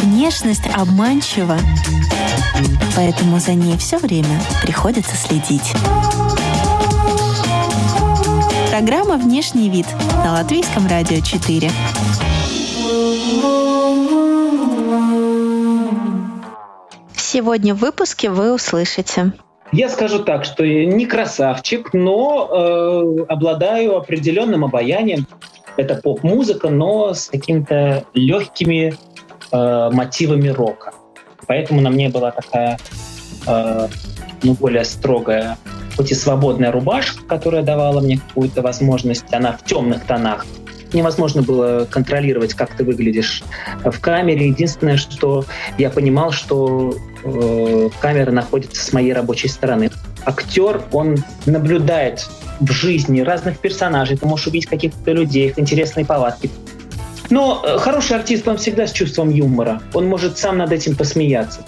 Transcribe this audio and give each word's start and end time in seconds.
Внешность 0.00 0.66
обманчива, 0.74 1.58
поэтому 2.96 3.38
за 3.38 3.52
ней 3.52 3.76
все 3.76 3.98
время 3.98 4.40
приходится 4.62 5.14
следить. 5.14 5.74
Программа 8.70 9.18
«Внешний 9.18 9.68
вид» 9.68 9.86
на 10.24 10.32
Латвийском 10.32 10.86
радио 10.86 11.20
4. 11.20 11.70
Сегодня 17.14 17.74
в 17.74 17.78
выпуске 17.78 18.30
вы 18.30 18.54
услышите. 18.54 19.34
Я 19.72 19.88
скажу 19.88 20.22
так, 20.22 20.44
что 20.44 20.66
не 20.66 21.06
красавчик, 21.06 21.94
но 21.94 22.48
э, 22.50 23.24
обладаю 23.28 23.96
определенным 23.96 24.66
обаянием. 24.66 25.26
Это 25.78 25.94
поп-музыка, 25.94 26.68
но 26.68 27.14
с 27.14 27.28
какими-то 27.28 28.04
легкими 28.12 28.94
э, 29.50 29.90
мотивами 29.90 30.48
рока. 30.48 30.92
Поэтому 31.46 31.80
на 31.80 31.88
мне 31.88 32.10
была 32.10 32.32
такая 32.32 32.78
э, 33.46 33.88
ну, 34.42 34.52
более 34.54 34.84
строгая, 34.84 35.56
хоть 35.96 36.10
и 36.10 36.14
свободная 36.14 36.70
рубашка, 36.70 37.24
которая 37.24 37.62
давала 37.62 38.00
мне 38.00 38.18
какую-то 38.18 38.60
возможность. 38.60 39.32
Она 39.32 39.52
в 39.52 39.64
темных 39.64 40.04
тонах 40.04 40.44
невозможно 40.92 41.40
было 41.40 41.86
контролировать, 41.90 42.52
как 42.52 42.76
ты 42.76 42.84
выглядишь 42.84 43.42
в 43.82 43.98
камере. 44.00 44.48
Единственное, 44.48 44.98
что 44.98 45.46
я 45.78 45.88
понимал, 45.88 46.30
что 46.30 46.94
э, 47.24 47.88
камера 48.00 48.30
находится 48.30 48.82
с 48.82 48.92
моей 48.92 49.12
рабочей 49.12 49.48
стороны. 49.48 49.90
Актер, 50.24 50.82
он 50.92 51.16
наблюдает 51.46 52.28
в 52.60 52.70
жизни 52.70 53.20
разных 53.20 53.58
персонажей. 53.58 54.16
Ты 54.16 54.26
можешь 54.26 54.46
увидеть 54.46 54.68
каких-то 54.68 55.12
людей, 55.12 55.48
их 55.48 55.58
интересные 55.58 56.06
повадки. 56.06 56.50
Но 57.30 57.62
э, 57.64 57.78
хороший 57.78 58.16
артист, 58.16 58.46
он 58.46 58.58
всегда 58.58 58.86
с 58.86 58.92
чувством 58.92 59.30
юмора. 59.30 59.80
Он 59.94 60.06
может 60.06 60.38
сам 60.38 60.58
над 60.58 60.72
этим 60.72 60.96
посмеяться. 60.96 61.64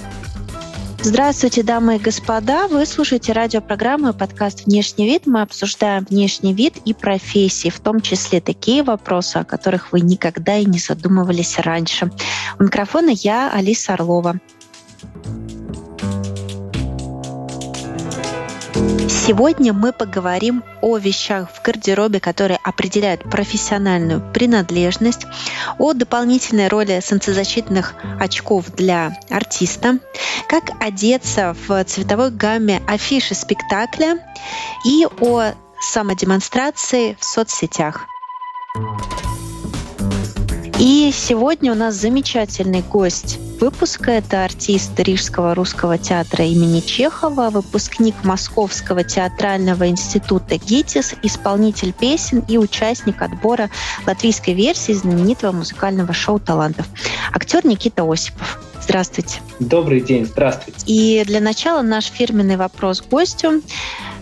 Здравствуйте, 1.04 1.62
дамы 1.62 1.96
и 1.96 1.98
господа. 1.98 2.66
Вы 2.66 2.86
слушаете 2.86 3.32
радиопрограмму 3.32 4.14
подкаст 4.14 4.64
«Внешний 4.64 5.04
вид». 5.04 5.26
Мы 5.26 5.42
обсуждаем 5.42 6.06
внешний 6.08 6.54
вид 6.54 6.78
и 6.86 6.94
профессии, 6.94 7.68
в 7.68 7.78
том 7.80 8.00
числе 8.00 8.40
такие 8.40 8.82
вопросы, 8.82 9.36
о 9.36 9.44
которых 9.44 9.92
вы 9.92 10.00
никогда 10.00 10.56
и 10.56 10.64
не 10.64 10.78
задумывались 10.78 11.58
раньше. 11.58 12.10
У 12.58 12.62
микрофона 12.62 13.10
я, 13.10 13.50
Алиса 13.52 13.92
Орлова. 13.92 14.40
Сегодня 19.08 19.72
мы 19.72 19.92
поговорим 19.92 20.64
о 20.80 20.96
вещах 20.96 21.48
в 21.50 21.62
гардеробе, 21.62 22.20
которые 22.20 22.58
определяют 22.62 23.22
профессиональную 23.22 24.22
принадлежность, 24.32 25.26
о 25.78 25.92
дополнительной 25.92 26.68
роли 26.68 27.00
солнцезащитных 27.00 27.94
очков 28.20 28.70
для 28.70 29.18
артиста, 29.30 29.98
как 30.48 30.70
одеться 30.80 31.56
в 31.66 31.84
цветовой 31.84 32.30
гамме 32.30 32.82
афиши 32.86 33.34
спектакля 33.34 34.18
и 34.84 35.06
о 35.20 35.52
самодемонстрации 35.80 37.16
в 37.20 37.24
соцсетях. 37.24 38.06
И 40.80 41.12
сегодня 41.14 41.70
у 41.70 41.76
нас 41.76 41.94
замечательный 41.94 42.82
гость 42.82 43.38
выпуска. 43.60 44.10
Это 44.10 44.44
артист 44.44 44.98
Рижского 44.98 45.54
русского 45.54 45.98
театра 45.98 46.44
имени 46.44 46.80
Чехова, 46.80 47.50
выпускник 47.50 48.16
Московского 48.24 49.04
театрального 49.04 49.88
института 49.88 50.58
ГИТИС, 50.58 51.14
исполнитель 51.22 51.92
песен 51.92 52.42
и 52.48 52.58
участник 52.58 53.22
отбора 53.22 53.70
латвийской 54.04 54.54
версии 54.54 54.92
знаменитого 54.92 55.52
музыкального 55.52 56.12
шоу 56.12 56.40
«Талантов». 56.40 56.86
Актер 57.32 57.64
Никита 57.64 58.02
Осипов. 58.02 58.58
Здравствуйте. 58.84 59.40
Добрый 59.60 60.02
день, 60.02 60.26
здравствуйте. 60.26 60.78
И 60.86 61.24
для 61.24 61.40
начала 61.40 61.80
наш 61.80 62.04
фирменный 62.04 62.56
вопрос 62.56 63.02
гостю. 63.02 63.62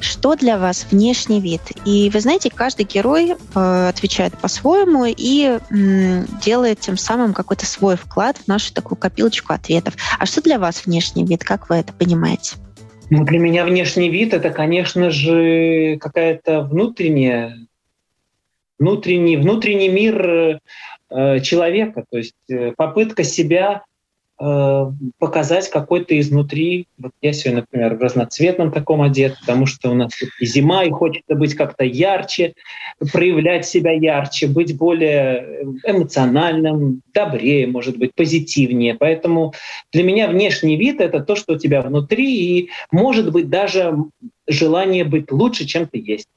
Что 0.01 0.37
для 0.37 0.57
вас 0.57 0.87
внешний 0.89 1.41
вид? 1.41 1.61
И 1.85 2.09
вы 2.11 2.21
знаете, 2.21 2.49
каждый 2.49 2.85
герой 2.85 3.33
э, 3.33 3.89
отвечает 3.89 4.39
по-своему 4.39 5.05
и 5.05 5.59
м, 5.71 6.27
делает 6.41 6.79
тем 6.79 6.97
самым 6.97 7.35
какой-то 7.35 7.67
свой 7.67 7.97
вклад 7.97 8.37
в 8.39 8.47
нашу 8.47 8.73
такую 8.73 8.97
копилочку 8.97 9.53
ответов. 9.53 9.95
А 10.21 10.27
что 10.27 10.41
для 10.41 10.61
вас 10.61 10.87
внешний 10.87 11.25
вид? 11.25 11.43
Как 11.43 11.69
вы 11.69 11.77
это 11.77 11.93
понимаете? 11.93 12.55
Ну, 13.11 13.25
для 13.25 13.41
меня 13.41 13.65
внешний 13.65 14.11
вид 14.11 14.33
это, 14.33 14.51
конечно 14.51 15.11
же, 15.11 15.97
какая-то 16.01 16.63
внутренняя, 16.63 17.67
внутренний, 18.79 19.37
внутренний 19.37 19.89
мир 19.89 20.61
э, 21.11 21.41
человека, 21.41 22.05
то 22.09 22.17
есть 22.17 22.35
э, 22.49 22.73
попытка 22.77 23.25
себя 23.25 23.83
показать 25.19 25.71
какой-то 25.71 26.19
изнутри. 26.19 26.87
Вот 26.99 27.13
я 27.21 27.33
сегодня, 27.33 27.61
например, 27.61 27.95
в 27.95 28.01
разноцветном 28.01 28.73
таком 28.73 29.01
одет, 29.03 29.39
потому 29.41 29.67
что 29.67 29.91
у 29.91 29.95
нас 29.95 30.11
и 30.41 30.47
зима, 30.47 30.85
и 30.85 30.91
хочется 30.91 31.37
быть 31.37 31.55
как-то 31.55 31.85
ярче, 31.85 32.55
проявлять 33.13 33.67
себя 33.67 33.93
ярче, 33.93 34.49
быть 34.49 34.77
более 34.77 35.65
эмоциональным, 35.87 37.03
добрее, 37.15 37.69
может 37.69 37.99
быть, 37.99 38.15
позитивнее. 38.17 38.95
Поэтому 38.95 39.55
для 39.93 40.03
меня 40.03 40.29
внешний 40.29 40.77
вид— 40.77 41.01
это 41.01 41.21
то, 41.21 41.37
что 41.37 41.55
у 41.55 41.59
тебя 41.59 41.81
внутри, 41.83 42.59
и, 42.59 42.71
может 42.91 43.31
быть, 43.31 43.49
даже 43.49 43.95
желание 44.49 45.05
быть 45.05 45.31
лучше, 45.31 45.67
чем 45.67 45.87
ты 45.87 45.99
есть. 45.99 46.29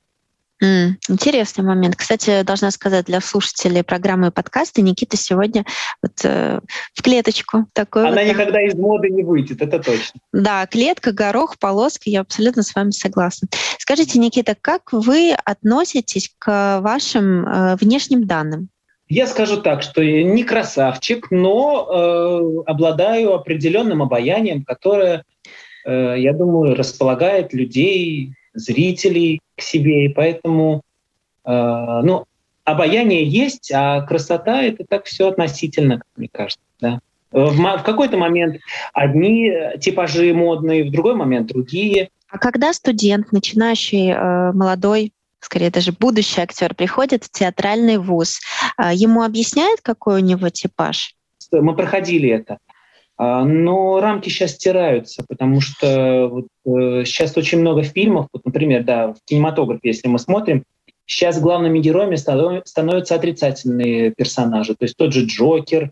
Интересный 0.61 1.63
момент. 1.63 1.97
Кстати, 1.97 2.43
должна 2.43 2.71
сказать 2.71 3.05
для 3.05 3.19
слушателей 3.19 3.83
программы 3.83 4.27
и 4.27 4.31
подкаста, 4.31 4.81
Никита 4.81 5.17
сегодня 5.17 5.65
вот 6.01 6.13
э, 6.23 6.61
в 6.93 7.01
клеточку 7.01 7.65
такой. 7.73 8.07
Она 8.07 8.21
вот, 8.21 8.29
никогда 8.29 8.61
из 8.61 8.73
моды 8.75 9.09
не 9.09 9.23
выйдет, 9.23 9.61
это 9.61 9.79
точно. 9.79 10.21
Да, 10.31 10.65
клетка, 10.65 11.11
горох, 11.11 11.59
полоска, 11.59 12.09
я 12.09 12.21
абсолютно 12.21 12.63
с 12.63 12.73
вами 12.73 12.91
согласна. 12.91 13.49
Скажите, 13.79 14.17
Никита, 14.17 14.55
как 14.59 14.93
вы 14.93 15.33
относитесь 15.43 16.33
к 16.39 16.79
вашим 16.79 17.45
э, 17.45 17.75
внешним 17.75 18.25
данным? 18.25 18.69
Я 19.07 19.27
скажу 19.27 19.61
так, 19.61 19.83
что 19.83 20.01
я 20.01 20.23
не 20.23 20.43
красавчик, 20.43 21.29
но 21.29 21.87
э, 21.87 22.69
обладаю 22.71 23.35
определенным 23.35 24.01
обаянием, 24.01 24.63
которое, 24.63 25.23
э, 25.85 26.15
я 26.17 26.33
думаю, 26.33 26.75
располагает 26.75 27.53
людей 27.53 28.33
зрителей 28.55 29.41
к 29.55 29.61
себе, 29.61 30.05
и 30.05 30.09
поэтому, 30.09 30.81
э, 31.45 31.51
ну, 31.51 32.25
обаяние 32.63 33.23
есть, 33.23 33.71
а 33.73 34.01
красота— 34.01 34.63
это 34.63 34.83
так 34.87 35.05
все 35.05 35.27
относительно, 35.27 35.97
как 35.97 36.07
мне 36.15 36.29
кажется, 36.31 36.65
да. 36.79 36.99
В, 37.31 37.51
в 37.51 37.83
какой-то 37.83 38.17
момент 38.17 38.57
одни 38.93 39.51
типажи 39.79 40.33
модные, 40.33 40.85
в 40.85 40.91
другой 40.91 41.15
момент 41.15 41.47
другие. 41.47 42.09
А 42.29 42.37
когда 42.37 42.71
студент, 42.73 43.31
начинающий 43.31 44.11
э, 44.11 44.51
молодой 44.53 45.11
скорее 45.45 45.69
даже 45.69 45.91
будущий 45.91 46.41
актер 46.41 46.73
приходит 46.73 47.23
в 47.23 47.31
театральный 47.31 47.97
вуз, 47.97 48.39
э, 48.77 48.93
ему 48.93 49.23
объясняют, 49.23 49.81
какой 49.81 50.21
у 50.21 50.25
него 50.25 50.49
типаж? 50.49 51.15
Мы 51.51 51.75
проходили 51.75 52.29
это. 52.29 52.57
А, 53.17 53.45
но 53.45 53.99
рамки 54.01 54.29
сейчас 54.29 54.51
стираются, 54.51 55.23
потому 55.27 55.61
что 55.61 56.27
вот, 56.27 56.47
э, 56.65 57.05
сейчас 57.05 57.35
очень 57.37 57.59
много 57.59 57.83
фильмов, 57.83 58.27
вот, 58.33 58.43
например, 58.45 58.83
да, 58.83 59.13
в 59.13 59.17
кинематографе, 59.25 59.87
если 59.87 60.07
мы 60.07 60.19
смотрим, 60.19 60.63
сейчас 61.05 61.39
главными 61.39 61.79
героями 61.79 62.15
становятся 62.15 63.15
отрицательные 63.15 64.11
персонажи, 64.11 64.75
то 64.75 64.83
есть 64.83 64.97
тот 64.97 65.13
же 65.13 65.25
Джокер, 65.25 65.91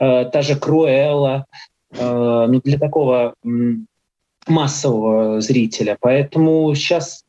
э, 0.00 0.24
та 0.24 0.42
же 0.42 0.56
Круэлла, 0.56 1.46
э, 1.92 2.46
ну, 2.48 2.60
для 2.60 2.78
такого 2.78 3.34
массового 4.46 5.40
зрителя. 5.40 5.96
Поэтому 6.00 6.74
сейчас 6.74 7.24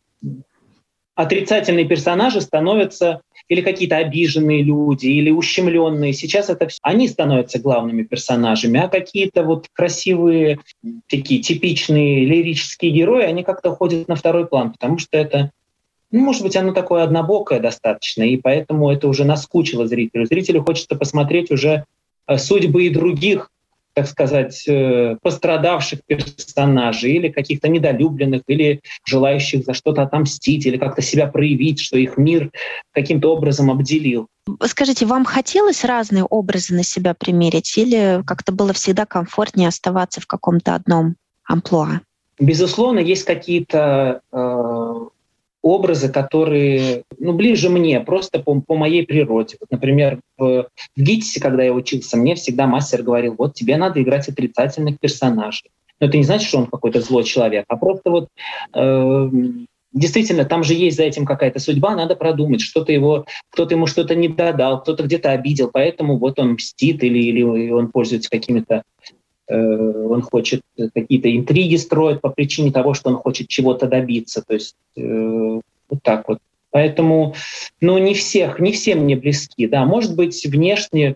отрицательные 1.14 1.86
персонажи 1.86 2.42
становятся 2.42 3.22
или 3.48 3.62
какие-то 3.62 3.98
обиженные 3.98 4.64
люди, 4.64 5.08
или 5.08 5.30
ущемленные. 5.30 6.14
Сейчас 6.14 6.50
это 6.50 6.68
все, 6.68 6.80
они 6.82 7.08
становятся 7.08 7.60
главными 7.60 8.04
персонажами, 8.04 8.80
а 8.80 8.88
какие-то 8.88 9.44
вот 9.44 9.68
красивые, 9.72 10.60
такие 11.08 11.42
типичные 11.42 12.26
лирические 12.26 12.92
герои, 12.92 13.24
они 13.24 13.44
как-то 13.44 13.72
уходят 13.72 14.08
на 14.08 14.16
второй 14.16 14.48
план, 14.48 14.72
потому 14.72 14.98
что 14.98 15.18
это 15.18 15.52
ну, 16.12 16.22
может 16.22 16.44
быть, 16.44 16.56
оно 16.56 16.72
такое 16.72 17.04
однобокое 17.04 17.60
достаточно, 17.60 18.24
и 18.24 18.38
поэтому 18.38 18.90
это 18.90 19.08
уже 19.08 19.26
наскучило 19.26 19.86
зрителю. 19.88 20.26
Зрителю 20.26 20.64
хочется 20.64 20.96
посмотреть 20.96 21.52
уже 21.52 21.84
э, 22.28 22.38
судьбы 22.38 22.86
и 22.86 22.90
других 22.90 23.52
так 23.96 24.08
сказать, 24.08 24.68
э, 24.68 25.16
пострадавших 25.22 26.02
персонажей 26.06 27.14
или 27.14 27.30
каких-то 27.30 27.70
недолюбленных, 27.70 28.44
или 28.48 28.82
желающих 29.06 29.64
за 29.64 29.74
что-то 29.74 30.04
отомстить, 30.04 30.66
или 30.66 30.78
как-то 30.78 31.02
себя 31.02 31.28
проявить, 31.28 31.80
что 31.80 31.98
их 31.98 32.18
мир 32.18 32.52
каким-то 32.92 33.34
образом 33.34 33.72
обделил. 33.72 34.28
Скажите, 34.64 35.06
вам 35.06 35.24
хотелось 35.24 35.86
разные 35.86 36.26
образы 36.26 36.76
на 36.76 36.84
себя 36.84 37.14
примерить, 37.14 37.78
или 37.78 38.22
как-то 38.28 38.52
было 38.52 38.74
всегда 38.74 39.06
комфортнее 39.06 39.70
оставаться 39.70 40.20
в 40.20 40.28
каком-то 40.28 40.76
одном 40.76 41.16
амплуа? 41.46 42.02
Безусловно, 42.38 43.00
есть 43.00 43.24
какие-то 43.24 44.20
э, 44.34 44.85
образы, 45.66 46.10
которые 46.10 47.04
ну, 47.18 47.34
ближе 47.34 47.70
мне, 47.70 48.00
просто 48.00 48.38
по, 48.40 48.62
по 48.62 48.76
моей 48.76 49.04
природе. 49.04 49.58
Вот, 49.60 49.72
например, 49.72 50.20
в, 50.38 50.68
в 50.96 51.02
ГИТИСе, 51.02 51.42
когда 51.42 51.64
я 51.64 51.74
учился, 51.74 52.18
мне 52.18 52.36
всегда 52.36 52.68
мастер 52.68 53.02
говорил, 53.02 53.34
вот 53.36 53.56
тебе 53.56 53.76
надо 53.76 54.00
играть 54.02 54.30
отрицательных 54.30 55.00
персонажей. 55.00 55.72
Но 56.00 56.06
это 56.06 56.18
не 56.18 56.24
значит, 56.24 56.48
что 56.48 56.60
он 56.60 56.68
какой-то 56.68 57.02
злой 57.02 57.24
человек, 57.24 57.66
а 57.68 57.78
просто 57.78 58.12
вот 58.12 58.28
э, 58.76 59.30
действительно 59.92 60.46
там 60.46 60.64
же 60.64 60.76
есть 60.76 60.98
за 60.98 61.04
этим 61.04 61.26
какая-то 61.26 61.60
судьба, 61.60 61.96
надо 61.96 62.16
продумать, 62.16 62.62
что-то 62.62 62.92
его, 62.92 63.26
кто-то 63.50 63.74
ему 63.74 63.88
что-то 63.88 64.14
не 64.14 64.28
додал, 64.28 64.82
кто-то 64.82 65.02
где-то 65.02 65.32
обидел, 65.32 65.72
поэтому 65.74 66.20
вот 66.20 66.38
он 66.38 66.54
мстит 66.54 67.04
или, 67.04 67.18
или 67.18 67.72
он 67.72 67.88
пользуется 67.88 68.30
какими-то 68.30 68.84
он 69.48 70.22
хочет 70.22 70.62
какие-то 70.94 71.36
интриги 71.36 71.76
строить 71.76 72.22
по 72.22 72.30
причине 72.30 72.72
того, 72.72 72.94
что 72.94 73.10
он 73.10 73.18
хочет 73.18 73.48
чего-то 73.48 73.88
добиться. 73.88 74.42
То 74.42 74.56
есть 74.56 74.76
э, 74.98 75.02
вот 75.02 76.04
так 76.04 76.28
вот. 76.28 76.40
Поэтому, 76.72 77.36
ну, 77.80 77.98
не 78.00 78.14
всех, 78.14 78.60
не 78.60 78.72
все 78.72 78.96
мне 78.96 79.16
близки. 79.16 79.68
Да, 79.68 79.86
может 79.86 80.16
быть, 80.16 80.46
внешне 80.46 81.16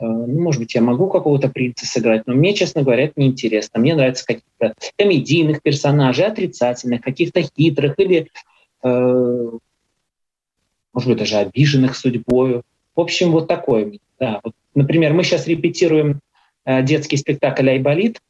Э, 0.00 0.06
ну, 0.06 0.40
может 0.40 0.60
быть, 0.60 0.74
я 0.74 0.80
могу 0.80 1.08
какого-то 1.08 1.48
принца 1.48 1.86
сыграть, 1.86 2.26
но 2.26 2.34
мне, 2.34 2.54
честно 2.54 2.82
говоря, 2.82 3.04
это 3.04 3.14
неинтересно. 3.16 3.80
Мне 3.80 3.94
нравятся 3.94 4.26
каких-то 4.26 4.74
комедийных 4.96 5.62
персонажей, 5.62 6.26
отрицательных, 6.26 7.00
каких-то 7.00 7.42
хитрых 7.42 7.94
или, 7.98 8.28
э, 8.82 9.50
может 10.92 11.08
быть, 11.08 11.18
даже 11.18 11.36
обиженных 11.36 11.96
судьбою. 11.96 12.62
В 12.94 13.00
общем, 13.00 13.32
вот 13.32 13.48
такое. 13.48 13.92
Да. 14.18 14.40
Вот, 14.42 14.54
например, 14.74 15.14
мы 15.14 15.24
сейчас 15.24 15.46
репетируем 15.46 16.10
э, 16.10 16.18
детский 16.82 17.16
спектакль 17.16 17.70
«Айболит», 17.70 18.20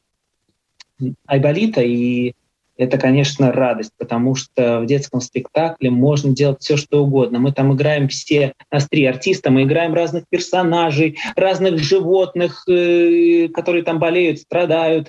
Айболита, 1.26 1.80
и 1.80 2.34
это, 2.78 2.96
конечно, 2.96 3.50
радость, 3.50 3.90
потому 3.98 4.36
что 4.36 4.80
в 4.80 4.86
детском 4.86 5.20
спектакле 5.20 5.90
можно 5.90 6.32
делать 6.32 6.58
все, 6.60 6.76
что 6.76 7.02
угодно. 7.02 7.40
Мы 7.40 7.52
там 7.52 7.74
играем 7.74 8.06
все, 8.06 8.52
нас 8.70 8.88
три 8.88 9.04
артиста, 9.04 9.50
мы 9.50 9.64
играем 9.64 9.94
разных 9.94 10.24
персонажей, 10.30 11.18
разных 11.34 11.80
животных, 11.80 12.62
э, 12.68 13.48
которые 13.48 13.82
там 13.82 13.98
болеют, 13.98 14.38
страдают. 14.38 15.08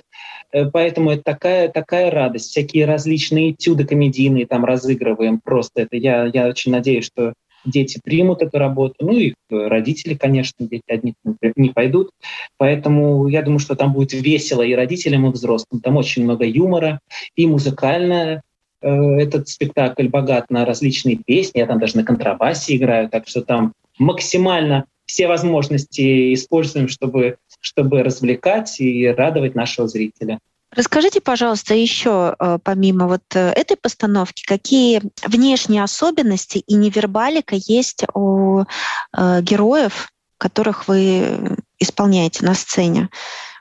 Э, 0.50 0.66
поэтому 0.66 1.10
это 1.10 1.22
такая, 1.22 1.68
такая 1.68 2.10
радость. 2.10 2.50
Всякие 2.50 2.86
различные 2.86 3.52
этюды 3.52 3.84
комедийные 3.84 4.46
там 4.46 4.64
разыгрываем. 4.64 5.40
Просто 5.40 5.82
это 5.82 5.96
я, 5.96 6.24
я 6.24 6.48
очень 6.48 6.72
надеюсь, 6.72 7.06
что 7.06 7.34
дети 7.64 8.00
примут 8.02 8.42
эту 8.42 8.58
работу, 8.58 8.94
ну 9.00 9.12
и 9.12 9.34
родители, 9.50 10.14
конечно, 10.14 10.66
дети 10.66 10.84
одни 10.88 11.14
не 11.56 11.70
пойдут. 11.70 12.10
Поэтому 12.56 13.28
я 13.28 13.42
думаю, 13.42 13.58
что 13.58 13.76
там 13.76 13.92
будет 13.92 14.12
весело 14.12 14.62
и 14.62 14.74
родителям, 14.74 15.26
и 15.26 15.32
взрослым. 15.32 15.80
Там 15.80 15.96
очень 15.96 16.24
много 16.24 16.44
юмора 16.44 17.00
и 17.36 17.46
музыкально 17.46 18.42
э, 18.80 18.88
этот 18.88 19.48
спектакль 19.48 20.08
богат 20.08 20.50
на 20.50 20.64
различные 20.64 21.16
песни. 21.16 21.58
Я 21.58 21.66
там 21.66 21.78
даже 21.78 21.96
на 21.96 22.04
контрабасе 22.04 22.76
играю, 22.76 23.08
так 23.08 23.28
что 23.28 23.42
там 23.42 23.72
максимально 23.98 24.86
все 25.06 25.26
возможности 25.26 26.32
используем, 26.34 26.88
чтобы, 26.88 27.36
чтобы 27.60 28.02
развлекать 28.02 28.80
и 28.80 29.06
радовать 29.08 29.54
нашего 29.54 29.88
зрителя. 29.88 30.38
Расскажите, 30.72 31.20
пожалуйста, 31.20 31.74
еще 31.74 32.36
э, 32.38 32.58
помимо 32.62 33.08
вот 33.08 33.22
э, 33.34 33.50
этой 33.50 33.76
постановки, 33.76 34.44
какие 34.46 35.02
внешние 35.26 35.82
особенности 35.82 36.58
и 36.58 36.74
невербалика 36.74 37.56
есть 37.56 38.04
у 38.14 38.60
э, 38.60 39.42
героев, 39.42 40.12
которых 40.38 40.86
вы 40.86 41.56
исполняете 41.80 42.44
на 42.44 42.54
сцене? 42.54 43.08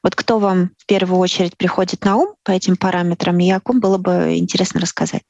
Вот 0.03 0.15
кто 0.15 0.37
вам 0.37 0.69
в 0.77 0.85
первую 0.85 1.19
очередь 1.19 1.57
приходит 1.57 2.05
на 2.05 2.15
ум 2.15 2.35
по 2.43 2.51
этим 2.51 2.77
параметрам, 2.77 3.37
и 3.39 3.49
о 3.49 3.59
ком 3.59 3.79
было 3.79 3.97
бы 3.97 4.35
интересно 4.37 4.79
рассказать? 4.79 5.23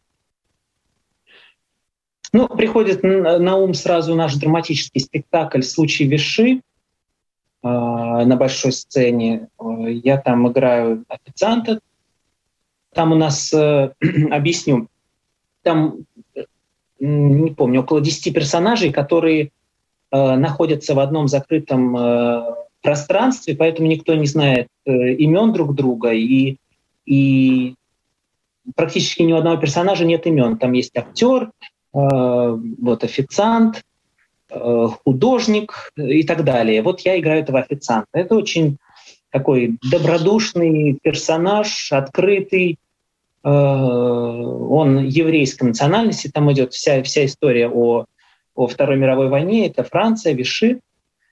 Ну, 2.33 2.47
приходит 2.49 3.03
на 3.03 3.55
ум 3.55 3.73
сразу 3.73 4.15
наш 4.15 4.35
драматический 4.35 5.01
спектакль 5.01 5.61
«Случай 5.61 6.05
Виши», 6.05 6.61
на 7.61 8.35
большой 8.37 8.71
сцене. 8.71 9.49
Я 9.59 10.17
там 10.17 10.47
играю 10.47 11.03
официанта. 11.09 11.79
Там 12.93 13.11
у 13.11 13.15
нас, 13.15 13.53
э, 13.53 13.91
объясню, 14.31 14.87
там, 15.61 16.05
не 16.99 17.51
помню, 17.51 17.81
около 17.81 18.01
10 18.01 18.33
персонажей, 18.33 18.91
которые 18.91 19.51
э, 20.11 20.35
находятся 20.35 20.95
в 20.95 20.99
одном 20.99 21.27
закрытом 21.27 21.95
э, 21.95 22.55
пространстве, 22.81 23.55
поэтому 23.55 23.87
никто 23.87 24.15
не 24.15 24.25
знает 24.25 24.67
имен 24.85 25.53
друг 25.53 25.75
друга, 25.75 26.13
и, 26.13 26.55
и 27.05 27.75
практически 28.75 29.21
ни 29.21 29.33
у 29.33 29.37
одного 29.37 29.57
персонажа 29.57 30.05
нет 30.05 30.25
имен. 30.25 30.57
Там 30.57 30.71
есть 30.71 30.95
актер, 30.97 31.51
вот 31.91 33.03
официант, 33.03 33.83
Э, 33.83 33.88
художник 34.49 35.91
и 35.95 36.23
так 36.23 36.43
далее. 36.43 36.81
Вот 36.81 37.01
я 37.01 37.19
играю 37.19 37.41
этого 37.41 37.59
официанта. 37.59 38.07
Это 38.13 38.35
очень 38.35 38.77
такой 39.31 39.77
добродушный 39.91 40.97
персонаж, 41.01 41.91
открытый. 41.91 42.77
Э, 43.43 43.49
он 43.49 45.05
еврейской 45.05 45.65
национальности, 45.65 46.29
там 46.33 46.51
идет 46.51 46.73
вся, 46.73 47.03
вся 47.03 47.25
история 47.25 47.69
о, 47.69 48.05
о 48.55 48.67
Второй 48.67 48.97
мировой 48.97 49.29
войне. 49.29 49.67
Это 49.67 49.83
Франция, 49.83 50.33
Виши. 50.33 50.79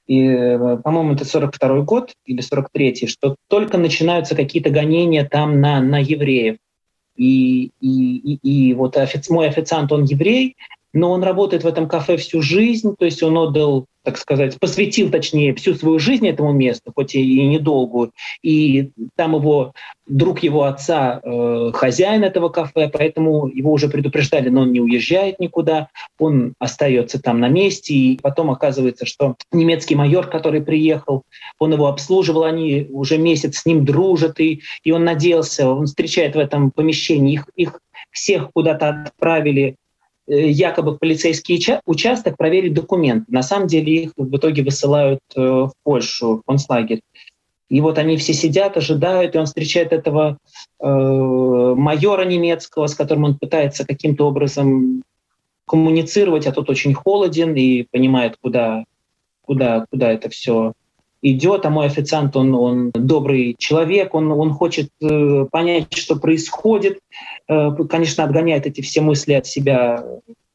И, 0.05 0.25
э, 0.25 0.77
по-моему, 0.83 1.13
это 1.13 1.25
42 1.25 1.81
год 1.81 2.13
или 2.25 2.41
43-й, 2.41 3.07
что 3.07 3.35
только 3.49 3.77
начинаются 3.77 4.35
какие-то 4.35 4.69
гонения 4.69 5.27
там 5.27 5.59
на, 5.59 5.81
на 5.81 5.99
евреев. 5.99 6.57
И, 7.17 7.71
и, 7.81 8.17
и, 8.17 8.69
и 8.69 8.73
вот 8.75 8.95
офици, 8.95 9.33
мой 9.33 9.47
официант, 9.47 9.91
он 9.91 10.03
еврей, 10.03 10.55
но 10.93 11.11
он 11.11 11.23
работает 11.23 11.63
в 11.63 11.67
этом 11.67 11.87
кафе 11.87 12.17
всю 12.17 12.41
жизнь, 12.41 12.95
то 12.97 13.05
есть 13.05 13.21
он 13.21 13.37
отдал, 13.37 13.85
так 14.03 14.17
сказать, 14.17 14.57
посвятил, 14.59 15.11
точнее, 15.11 15.53
всю 15.53 15.75
свою 15.75 15.99
жизнь 15.99 16.27
этому 16.27 16.53
месту, 16.53 16.91
хоть 16.95 17.13
и 17.15 17.47
недолгую, 17.47 18.11
и 18.41 18.91
там 19.15 19.35
его 19.35 19.73
друг 20.07 20.39
его 20.39 20.63
отца 20.63 21.19
э, 21.21 21.71
хозяин 21.73 22.23
этого 22.23 22.49
кафе, 22.49 22.89
поэтому 22.91 23.47
его 23.47 23.73
уже 23.73 23.89
предупреждали, 23.89 24.47
но 24.49 24.61
он 24.61 24.71
не 24.71 24.79
уезжает 24.79 25.39
никуда, 25.39 25.89
он 26.17 26.53
остается 26.59 27.21
там 27.21 27.41
на 27.41 27.49
месте, 27.49 27.93
и 27.93 28.19
потом 28.21 28.49
оказывается, 28.49 29.05
что 29.05 29.35
немецкий 29.51 29.95
майор, 29.95 30.27
который 30.27 30.61
приехал, 30.61 31.23
он 31.59 31.73
его 31.73 31.87
обслуживал, 31.87 32.45
они 32.45 32.87
уже 32.89 33.17
месяц 33.17 33.57
с 33.57 33.65
ним 33.65 33.83
дружат, 33.83 34.39
и, 34.39 34.61
и 34.83 34.91
он 34.91 35.03
надеялся, 35.03 35.69
он 35.69 35.85
встречает 35.85 36.35
в 36.35 36.39
этом 36.39 36.71
помещении, 36.71 37.33
их, 37.33 37.45
их 37.55 37.81
всех 38.11 38.51
куда-то 38.53 38.89
отправили 38.89 39.75
якобы 40.27 40.91
в 40.91 40.97
полицейский 40.97 41.63
участок 41.85 42.37
проверить 42.37 42.73
документы. 42.73 43.25
На 43.31 43.41
самом 43.41 43.67
деле 43.67 44.03
их 44.03 44.11
в 44.17 44.35
итоге 44.35 44.63
высылают 44.63 45.19
э, 45.35 45.41
в 45.41 45.71
Польшу, 45.83 46.37
в 46.37 46.41
концлагерь. 46.45 47.01
И 47.69 47.81
вот 47.81 47.97
они 47.97 48.17
все 48.17 48.33
сидят, 48.33 48.77
ожидают, 48.77 49.35
и 49.35 49.37
он 49.37 49.45
встречает 49.45 49.91
этого 49.91 50.37
э, 50.79 50.85
майора 50.85 52.23
немецкого, 52.23 52.87
с 52.87 52.95
которым 52.95 53.25
он 53.25 53.37
пытается 53.37 53.85
каким-то 53.85 54.27
образом 54.27 55.03
коммуницировать, 55.65 56.47
а 56.47 56.53
тот 56.53 56.69
очень 56.69 56.93
холоден 56.93 57.53
и 57.55 57.83
понимает, 57.83 58.37
куда, 58.41 58.85
куда, 59.41 59.85
куда 59.89 60.11
это 60.11 60.29
все 60.29 60.73
идет, 61.21 61.65
а 61.65 61.69
мой 61.69 61.87
официант, 61.87 62.35
он, 62.35 62.53
он 62.53 62.91
добрый 62.93 63.55
человек, 63.57 64.13
он, 64.13 64.31
он 64.31 64.53
хочет 64.53 64.89
э, 65.01 65.45
понять, 65.51 65.93
что 65.93 66.15
происходит, 66.15 66.99
э, 67.47 67.69
конечно, 67.89 68.23
отгоняет 68.23 68.65
эти 68.65 68.81
все 68.81 69.01
мысли 69.01 69.33
от 69.33 69.47
себя, 69.47 70.03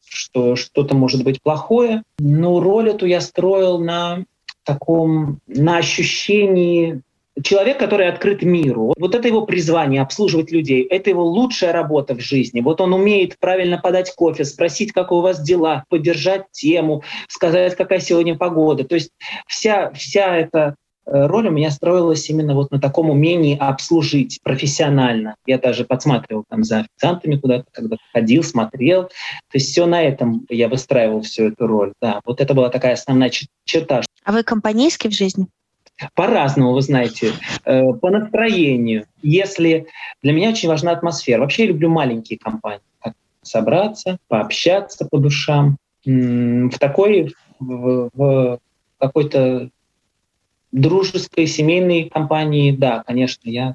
что 0.08 0.56
что-то 0.56 0.94
может 0.94 1.24
быть 1.24 1.42
плохое. 1.42 2.02
Но 2.18 2.60
роль 2.60 2.90
эту 2.90 3.06
я 3.06 3.20
строил 3.20 3.78
на 3.78 4.24
таком, 4.64 5.40
на 5.46 5.78
ощущении 5.78 7.02
человек, 7.42 7.78
который 7.78 8.08
открыт 8.08 8.42
миру. 8.42 8.92
Вот 8.98 9.14
это 9.14 9.28
его 9.28 9.46
призвание— 9.46 10.00
обслуживать 10.02 10.50
людей. 10.50 10.82
Это 10.82 11.10
его 11.10 11.24
лучшая 11.24 11.72
работа 11.72 12.14
в 12.14 12.20
жизни. 12.20 12.60
Вот 12.60 12.80
он 12.80 12.92
умеет 12.92 13.38
правильно 13.38 13.78
подать 13.78 14.12
кофе, 14.14 14.44
спросить, 14.44 14.92
как 14.92 15.12
у 15.12 15.20
вас 15.20 15.40
дела, 15.40 15.84
поддержать 15.88 16.44
тему, 16.52 17.02
сказать, 17.28 17.74
какая 17.76 18.00
сегодня 18.00 18.36
погода. 18.36 18.84
То 18.84 18.96
есть 18.96 19.10
вся, 19.46 19.90
вся 19.92 20.36
эта 20.36 20.74
э, 21.06 21.26
роль 21.26 21.48
у 21.48 21.50
меня 21.50 21.70
строилась 21.70 22.28
именно 22.28 22.54
вот 22.54 22.70
на 22.70 22.78
таком 22.78 23.08
умении 23.08 23.56
обслужить 23.58 24.38
профессионально. 24.42 25.36
Я 25.46 25.58
даже 25.58 25.84
подсматривал 25.84 26.44
там 26.50 26.64
за 26.64 26.80
официантами 26.80 27.36
куда-то, 27.36 27.64
когда 27.72 27.96
ходил, 28.12 28.42
смотрел. 28.42 29.04
То 29.04 29.54
есть 29.54 29.70
все 29.70 29.86
на 29.86 30.02
этом 30.02 30.46
я 30.50 30.68
выстраивал 30.68 31.22
всю 31.22 31.44
эту 31.44 31.66
роль. 31.66 31.94
Да, 32.02 32.20
вот 32.26 32.42
это 32.42 32.52
была 32.52 32.68
такая 32.68 32.92
основная 32.92 33.30
черта. 33.64 34.02
А 34.24 34.32
вы 34.32 34.42
компанейский 34.42 35.08
в 35.08 35.14
жизни? 35.14 35.46
По-разному, 36.14 36.72
вы 36.72 36.82
знаете, 36.82 37.32
э, 37.64 37.92
по 37.92 38.10
настроению. 38.10 39.06
Если 39.22 39.86
для 40.22 40.32
меня 40.32 40.50
очень 40.50 40.68
важна 40.68 40.92
атмосфера. 40.92 41.40
Вообще 41.40 41.62
я 41.62 41.68
люблю 41.68 41.88
маленькие 41.90 42.38
компании. 42.38 42.82
Собраться, 43.42 44.18
пообщаться 44.28 45.06
по 45.10 45.18
душам. 45.18 45.76
В 46.04 46.78
такой, 46.78 47.34
в, 47.58 48.10
в 48.14 48.58
какой-то 48.98 49.70
дружеской, 50.72 51.46
семейной 51.46 52.08
компании, 52.08 52.72
да, 52.72 53.02
конечно, 53.06 53.48
я 53.48 53.74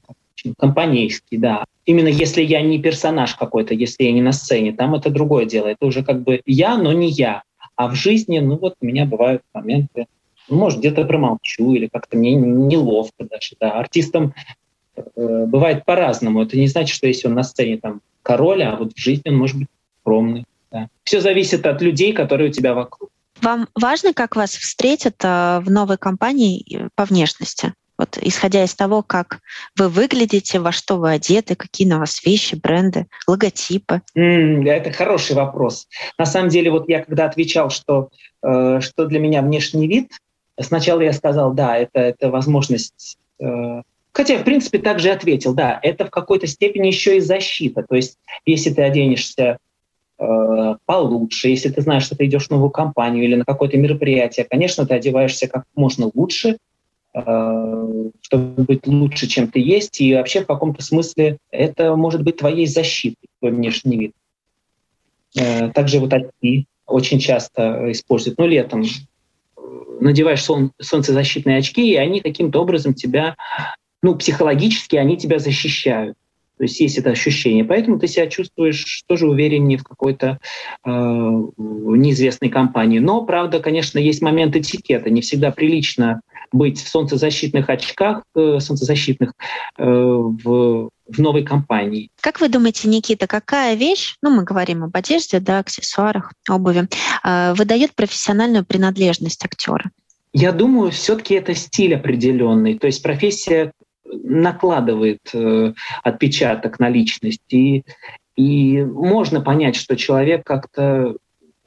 компанейский, 0.57 1.37
да. 1.37 1.65
Именно 1.85 2.07
если 2.07 2.41
я 2.41 2.61
не 2.61 2.79
персонаж 2.81 3.35
какой-то, 3.35 3.73
если 3.73 4.03
я 4.03 4.11
не 4.11 4.21
на 4.21 4.31
сцене, 4.31 4.73
там 4.73 4.95
это 4.95 5.09
другое 5.09 5.45
дело. 5.45 5.67
Это 5.67 5.85
уже 5.85 6.03
как 6.03 6.21
бы 6.23 6.41
я, 6.45 6.77
но 6.77 6.93
не 6.93 7.09
я. 7.09 7.43
А 7.75 7.87
в 7.87 7.95
жизни, 7.95 8.39
ну 8.39 8.57
вот 8.57 8.75
у 8.81 8.85
меня 8.85 9.05
бывают 9.05 9.41
моменты, 9.53 10.07
может, 10.49 10.79
где-то 10.79 11.05
промолчу 11.05 11.73
или 11.73 11.87
как-то 11.87 12.17
мне 12.17 12.35
неловко 12.35 13.25
даже. 13.25 13.55
Да. 13.59 13.71
Артистам 13.71 14.33
э, 14.95 15.01
бывает 15.15 15.85
по-разному. 15.85 16.43
Это 16.43 16.57
не 16.57 16.67
значит, 16.67 16.95
что 16.95 17.07
если 17.07 17.27
он 17.27 17.33
на 17.33 17.43
сцене 17.43 17.77
там 17.77 18.01
король, 18.23 18.63
а 18.63 18.75
вот 18.75 18.93
в 18.93 18.99
жизни 18.99 19.29
он 19.29 19.37
может 19.37 19.57
быть 19.57 19.67
скромный. 20.01 20.45
Да. 20.71 20.89
Все 21.03 21.21
зависит 21.21 21.65
от 21.65 21.81
людей, 21.81 22.13
которые 22.13 22.49
у 22.49 22.53
тебя 22.53 22.73
вокруг. 22.73 23.09
Вам 23.41 23.67
важно, 23.75 24.13
как 24.13 24.35
вас 24.35 24.51
встретят 24.51 25.15
э, 25.23 25.59
в 25.59 25.69
новой 25.69 25.97
компании 25.97 26.63
э, 26.75 26.89
по 26.95 27.05
внешности? 27.05 27.73
Вот 27.97 28.17
исходя 28.21 28.63
из 28.63 28.75
того, 28.75 29.01
как 29.01 29.39
вы 29.75 29.89
выглядите, 29.89 30.59
во 30.59 30.71
что 30.71 30.97
вы 30.97 31.11
одеты, 31.11 31.55
какие 31.55 31.87
на 31.87 31.99
вас 31.99 32.23
вещи, 32.23 32.55
бренды, 32.55 33.07
логотипы? 33.27 34.01
Mm, 34.15 34.69
это 34.69 34.91
хороший 34.91 35.35
вопрос. 35.35 35.87
На 36.17 36.25
самом 36.25 36.49
деле, 36.49 36.69
вот 36.69 36.87
я 36.87 37.03
когда 37.03 37.25
отвечал, 37.25 37.69
что, 37.69 38.09
э, 38.43 38.79
что 38.81 39.05
для 39.05 39.19
меня 39.19 39.41
внешний 39.41 39.87
вид, 39.87 40.11
сначала 40.59 41.01
я 41.01 41.13
сказал, 41.13 41.53
да, 41.53 41.77
это, 41.77 41.99
это 41.99 42.29
возможность 42.29 43.17
э, 43.39 43.81
Хотя, 44.13 44.39
в 44.39 44.43
принципе, 44.43 44.79
также 44.79 45.11
ответил, 45.11 45.53
да, 45.53 45.79
это 45.83 46.05
в 46.05 46.09
какой-то 46.09 46.47
степени 46.47 46.87
еще 46.87 47.17
и 47.17 47.19
защита. 47.19 47.83
То 47.87 47.95
есть, 47.95 48.17
если 48.47 48.71
ты 48.71 48.81
оденешься 48.81 49.59
э, 50.17 50.75
получше, 50.85 51.49
если 51.49 51.69
ты 51.69 51.81
знаешь, 51.81 52.03
что 52.03 52.15
ты 52.15 52.25
идешь 52.25 52.47
в 52.47 52.49
новую 52.49 52.71
компанию 52.71 53.25
или 53.25 53.35
на 53.35 53.45
какое-то 53.45 53.77
мероприятие, 53.77 54.47
конечно, 54.49 54.87
ты 54.87 54.95
одеваешься 54.95 55.47
как 55.47 55.65
можно 55.75 56.09
лучше, 56.11 56.57
Э, 57.13 58.09
чтобы 58.21 58.63
быть 58.63 58.85
лучше, 58.85 59.27
чем 59.27 59.47
ты 59.47 59.59
есть. 59.59 59.99
И 60.01 60.13
вообще 60.13 60.41
в 60.41 60.45
каком-то 60.45 60.83
смысле 60.83 61.37
это 61.49 61.95
может 61.95 62.23
быть 62.23 62.37
твоей 62.37 62.67
защитой, 62.67 63.27
твой 63.39 63.51
внешний 63.51 63.97
вид. 63.97 64.11
Э, 65.35 65.69
также 65.71 65.99
вот 65.99 66.13
очки 66.13 66.67
очень 66.85 67.19
часто 67.19 67.91
используют. 67.91 68.37
Ну, 68.37 68.45
летом 68.45 68.83
надеваешь 69.99 70.43
сон, 70.43 70.71
солнцезащитные 70.81 71.57
очки, 71.57 71.91
и 71.91 71.95
они 71.95 72.21
каким-то 72.21 72.61
образом 72.61 72.93
тебя, 72.93 73.35
ну, 74.01 74.15
психологически 74.15 74.95
они 74.95 75.17
тебя 75.17 75.39
защищают. 75.39 76.15
То 76.57 76.63
есть 76.63 76.79
есть 76.79 76.97
это 76.97 77.11
ощущение. 77.11 77.63
Поэтому 77.63 77.99
ты 77.99 78.07
себя 78.07 78.27
чувствуешь 78.27 79.03
тоже 79.07 79.27
увереннее 79.27 79.77
в 79.77 79.83
какой-то 79.83 80.39
э, 80.83 80.89
неизвестной 80.89 82.49
компании. 82.49 82.97
Но, 82.97 83.23
правда, 83.25 83.59
конечно, 83.59 83.99
есть 83.99 84.23
момент 84.23 84.55
этикета. 84.55 85.11
Не 85.11 85.21
всегда 85.21 85.51
прилично 85.51 86.21
быть 86.51 86.81
в 86.81 86.87
солнцезащитных 86.87 87.69
очках, 87.69 88.23
э, 88.35 88.59
солнцезащитных 88.59 89.33
э, 89.77 89.83
в, 89.83 90.89
в 91.07 91.19
новой 91.19 91.43
компании. 91.43 92.09
Как 92.21 92.41
вы 92.41 92.49
думаете, 92.49 92.87
Никита, 92.87 93.27
какая 93.27 93.75
вещь, 93.75 94.15
ну 94.21 94.29
мы 94.29 94.43
говорим 94.43 94.83
об 94.83 94.95
одежде, 94.95 95.39
да, 95.39 95.59
аксессуарах, 95.59 96.33
обуви, 96.49 96.87
э, 97.23 97.53
выдает 97.53 97.95
профессиональную 97.95 98.65
принадлежность 98.65 99.43
актера? 99.43 99.91
Я 100.33 100.51
думаю, 100.51 100.91
все-таки 100.91 101.35
это 101.35 101.55
стиль 101.55 101.95
определенный. 101.95 102.77
То 102.77 102.87
есть 102.87 103.01
профессия 103.01 103.71
накладывает 104.05 105.19
э, 105.33 105.73
отпечаток 106.03 106.79
на 106.79 106.89
личность. 106.89 107.41
И, 107.49 107.83
и 108.35 108.83
можно 108.83 109.41
понять, 109.41 109.75
что 109.75 109.95
человек 109.95 110.45
как-то 110.45 111.15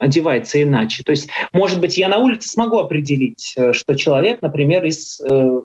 одевается 0.01 0.61
иначе. 0.61 1.03
То 1.03 1.11
есть, 1.11 1.29
может 1.53 1.79
быть, 1.79 1.97
я 1.97 2.09
на 2.09 2.17
улице 2.17 2.49
смогу 2.49 2.79
определить, 2.79 3.53
э, 3.55 3.71
что 3.71 3.95
человек, 3.95 4.41
например, 4.41 4.83
из, 4.83 5.21
э, 5.21 5.61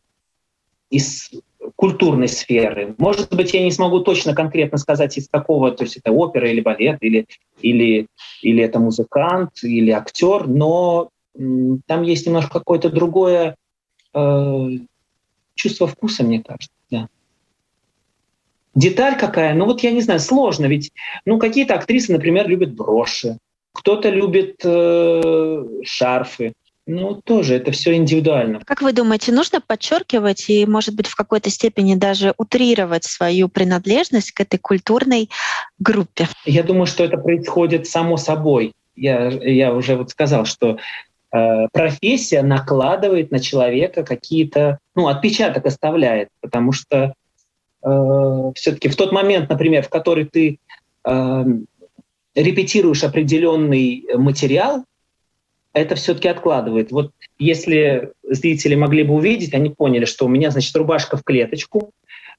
из 0.91 1.31
культурной 1.75 2.29
сферы. 2.29 2.95
Может 2.99 3.35
быть, 3.35 3.55
я 3.55 3.65
не 3.65 3.71
смогу 3.71 4.01
точно 4.01 4.35
конкретно 4.35 4.77
сказать, 4.77 5.17
из 5.17 5.29
какого, 5.29 5.73
то 5.73 5.85
есть 5.85 5.97
это 5.97 6.13
опера 6.13 6.51
или 6.51 6.61
балет, 6.61 6.99
или, 7.01 7.27
или, 7.63 8.09
или 8.43 8.63
это 8.63 8.79
музыкант, 8.79 9.53
или 9.63 9.91
актер, 9.91 10.47
но 10.47 11.09
там 11.87 12.03
есть 12.03 12.27
немножко 12.27 12.59
какое-то 12.59 12.91
другое 12.91 13.57
э, 14.13 14.67
чувство 15.55 15.87
вкуса, 15.87 16.25
мне 16.25 16.43
кажется. 16.43 16.77
Да. 16.91 17.09
Деталь 18.75 19.19
какая? 19.19 19.55
Ну 19.55 19.65
вот 19.65 19.83
я 19.83 19.93
не 19.93 20.03
знаю, 20.03 20.21
сложно, 20.21 20.67
ведь 20.67 20.93
ну 21.25 21.39
какие-то 21.39 21.75
актрисы, 21.75 22.13
например, 22.13 22.47
любят 22.49 22.75
броши, 22.75 23.39
кто-то 23.77 24.09
любит 24.09 24.61
э, 24.65 25.65
шарфы. 25.85 26.55
Ну, 26.87 27.21
тоже 27.21 27.57
это 27.57 27.73
все 27.73 27.95
индивидуально. 27.95 28.61
Как 28.65 28.81
вы 28.81 28.93
думаете, 28.93 29.33
нужно 29.33 29.61
подчеркивать 29.61 30.49
и, 30.49 30.65
может 30.67 30.95
быть, 30.95 31.09
в 31.09 31.17
какой-то 31.17 31.51
степени 31.51 31.95
даже 31.97 32.33
утрировать 32.39 33.05
свою 33.05 33.49
принадлежность 33.49 34.31
к 34.33 34.41
этой 34.41 34.59
культурной 34.59 35.29
группе? 35.79 36.29
Я 36.45 36.63
думаю, 36.63 36.87
что 36.87 37.05
это 37.05 37.19
происходит 37.19 37.87
само 37.87 38.17
собой. 38.17 38.73
Я, 38.95 39.29
я 39.29 39.75
уже 39.75 39.97
вот 39.97 40.11
сказал, 40.11 40.47
что 40.47 40.79
э, 41.33 41.69
профессия 41.73 42.43
накладывает 42.43 43.31
на 43.31 43.41
человека 43.41 44.05
какие-то, 44.05 44.79
ну, 44.95 45.09
отпечаток 45.09 45.67
оставляет, 45.67 46.29
потому 46.41 46.73
что 46.73 47.13
э, 47.83 48.53
все-таки 48.55 48.89
в 48.89 48.97
тот 48.97 49.13
момент, 49.13 49.51
например, 49.51 49.83
в 49.83 49.89
который 49.91 50.25
ты 50.25 50.61
э, 51.05 51.45
репетируешь 52.37 53.03
определенный 53.03 54.07
материал, 54.15 54.85
это 55.73 55.95
все-таки 55.95 56.29
откладывает. 56.29 56.91
Вот 56.93 57.11
если 57.39 58.13
зрители 58.23 58.75
могли 58.75 59.03
бы 59.03 59.15
увидеть, 59.15 59.53
они 59.55 59.71
поняли, 59.71 60.05
что 60.05 60.27
у 60.27 60.29
меня, 60.29 60.51
значит, 60.51 60.75
рубашка 60.77 61.17
в 61.17 61.23
клеточку, 61.23 61.91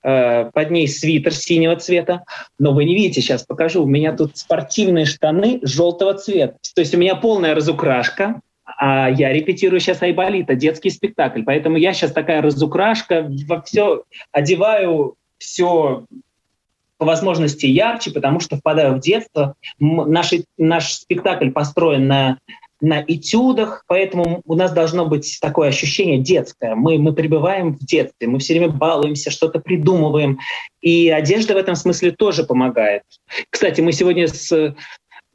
э, 0.03 0.49
под 0.51 0.71
ней 0.71 0.87
свитер 0.87 1.33
синего 1.33 1.75
цвета, 1.75 2.23
но 2.57 2.73
вы 2.73 2.85
не 2.85 2.95
видите, 2.95 3.21
сейчас 3.21 3.43
покажу, 3.43 3.83
у 3.83 3.87
меня 3.87 4.15
тут 4.15 4.37
спортивные 4.37 5.05
штаны 5.05 5.59
желтого 5.61 6.13
цвета. 6.15 6.57
То 6.73 6.81
есть 6.81 6.95
у 6.95 6.97
меня 6.97 7.15
полная 7.15 7.53
разукрашка, 7.53 8.41
а 8.65 9.09
я 9.09 9.31
репетирую 9.31 9.79
сейчас 9.79 10.01
Айболита, 10.01 10.55
детский 10.55 10.89
спектакль, 10.89 11.43
поэтому 11.43 11.77
я 11.77 11.93
сейчас 11.93 12.11
такая 12.11 12.41
разукрашка, 12.41 13.27
во 13.47 13.61
все 13.61 14.03
одеваю 14.31 15.15
все 15.37 16.05
по 16.97 17.05
возможности 17.05 17.65
ярче, 17.65 18.11
потому 18.11 18.39
что 18.39 18.57
впадаю 18.57 18.95
в 18.95 18.99
детство. 18.99 19.55
Наш, 19.79 20.33
наш 20.57 20.93
спектакль 20.93 21.51
построен 21.51 22.07
на, 22.07 22.37
на 22.81 23.03
этюдах, 23.07 23.83
поэтому 23.87 24.41
у 24.45 24.55
нас 24.55 24.71
должно 24.71 25.05
быть 25.05 25.37
такое 25.41 25.69
ощущение 25.69 26.19
детское. 26.19 26.75
Мы, 26.75 26.97
мы 26.97 27.13
пребываем 27.13 27.75
в 27.75 27.79
детстве, 27.79 28.27
мы 28.27 28.39
все 28.39 28.53
время 28.53 28.69
балуемся, 28.69 29.31
что-то 29.31 29.59
придумываем. 29.59 30.39
И 30.81 31.09
одежда 31.09 31.53
в 31.53 31.57
этом 31.57 31.75
смысле 31.75 32.11
тоже 32.11 32.43
помогает. 32.43 33.03
Кстати, 33.49 33.81
мы 33.81 33.91
сегодня 33.91 34.27
с 34.27 34.75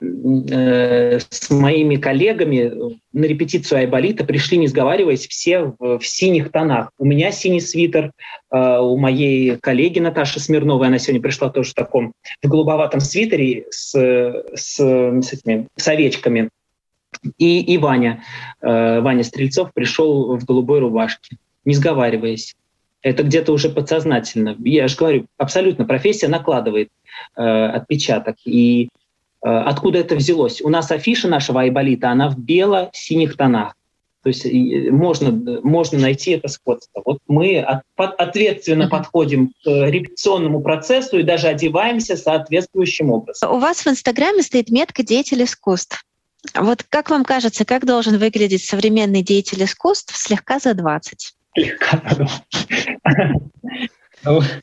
с 0.03 1.51
моими 1.51 1.97
коллегами 1.97 2.73
на 3.13 3.25
репетицию 3.25 3.79
Айболита 3.79 4.25
пришли, 4.25 4.59
не 4.59 4.67
сговариваясь, 4.67 5.29
все 5.29 5.75
в, 5.79 5.99
в 5.99 6.07
синих 6.07 6.51
тонах. 6.51 6.91
У 6.99 7.05
меня 7.05 7.31
синий 7.31 7.61
свитер, 7.61 8.13
э, 8.51 8.79
у 8.79 8.97
моей 8.97 9.57
коллеги 9.59 10.01
Наташи 10.01 10.41
Смирновой, 10.41 10.89
она 10.89 10.99
сегодня 10.99 11.23
пришла 11.23 11.51
тоже 11.51 11.71
в 11.71 11.75
таком 11.75 12.13
в 12.43 12.49
голубоватом 12.49 13.01
свитере 13.01 13.67
с, 13.71 13.95
с, 13.95 14.77
с, 14.77 15.33
этими, 15.33 15.69
с 15.77 15.89
овечками. 15.89 16.49
И, 17.39 17.61
и 17.61 17.79
Ваня, 17.79 18.25
э, 18.61 19.01
Ваня 19.01 19.23
Стрельцов 19.23 19.73
пришел 19.73 20.37
в 20.37 20.45
голубой 20.45 20.81
рубашке, 20.81 21.37
не 21.65 21.75
сговариваясь. 21.75 22.55
Это 23.03 23.23
где-то 23.23 23.53
уже 23.53 23.69
подсознательно. 23.69 24.57
Я 24.65 24.89
же 24.89 24.97
говорю, 24.97 25.27
абсолютно 25.37 25.85
профессия 25.85 26.29
накладывает 26.29 26.89
э, 27.37 27.43
отпечаток. 27.43 28.37
И 28.45 28.89
Э, 28.95 29.02
откуда 29.43 29.99
это 29.99 30.17
взялось? 30.17 30.61
У 30.63 30.69
нас 30.69 30.91
афиша 30.91 31.29
нашего 31.29 31.63
Айболита, 31.63 32.11
она 32.11 32.29
в 32.29 32.39
бело-синих 32.39 33.37
тонах. 33.37 33.75
То 34.23 34.29
есть 34.29 34.47
можно, 34.91 35.33
можно 35.63 35.99
найти 35.99 36.33
это 36.33 36.47
сходство. 36.47 37.03
Вот 37.05 37.19
мы 37.27 37.59
от, 37.59 37.83
ответственно 37.97 38.85
mm-hmm. 38.85 38.89
подходим 38.89 39.49
к 39.49 39.67
репетиционному 39.67 40.61
процессу 40.63 41.19
и 41.19 41.25
даже 41.25 41.49
одеваемся 41.49 42.17
соответствующим 42.17 43.11
образом. 43.11 43.53
У 43.53 43.59
вас 43.59 43.85
в 43.85 43.89
Инстаграме 43.89 44.43
стоит 44.43 44.71
метка 44.71 45.03
«Деятель 45.03 45.43
искусств». 45.43 46.05
Вот 46.55 46.85
как 46.89 47.11
вам 47.11 47.25
кажется, 47.25 47.65
как 47.65 47.85
должен 47.85 48.19
выглядеть 48.19 48.65
современный 48.65 49.23
деятель 49.23 49.65
искусств 49.65 50.17
слегка 50.17 50.61
за 50.61 50.75
20? 50.75 51.35
Слегка 51.55 52.03
за 52.09 52.29
20. 54.25 54.53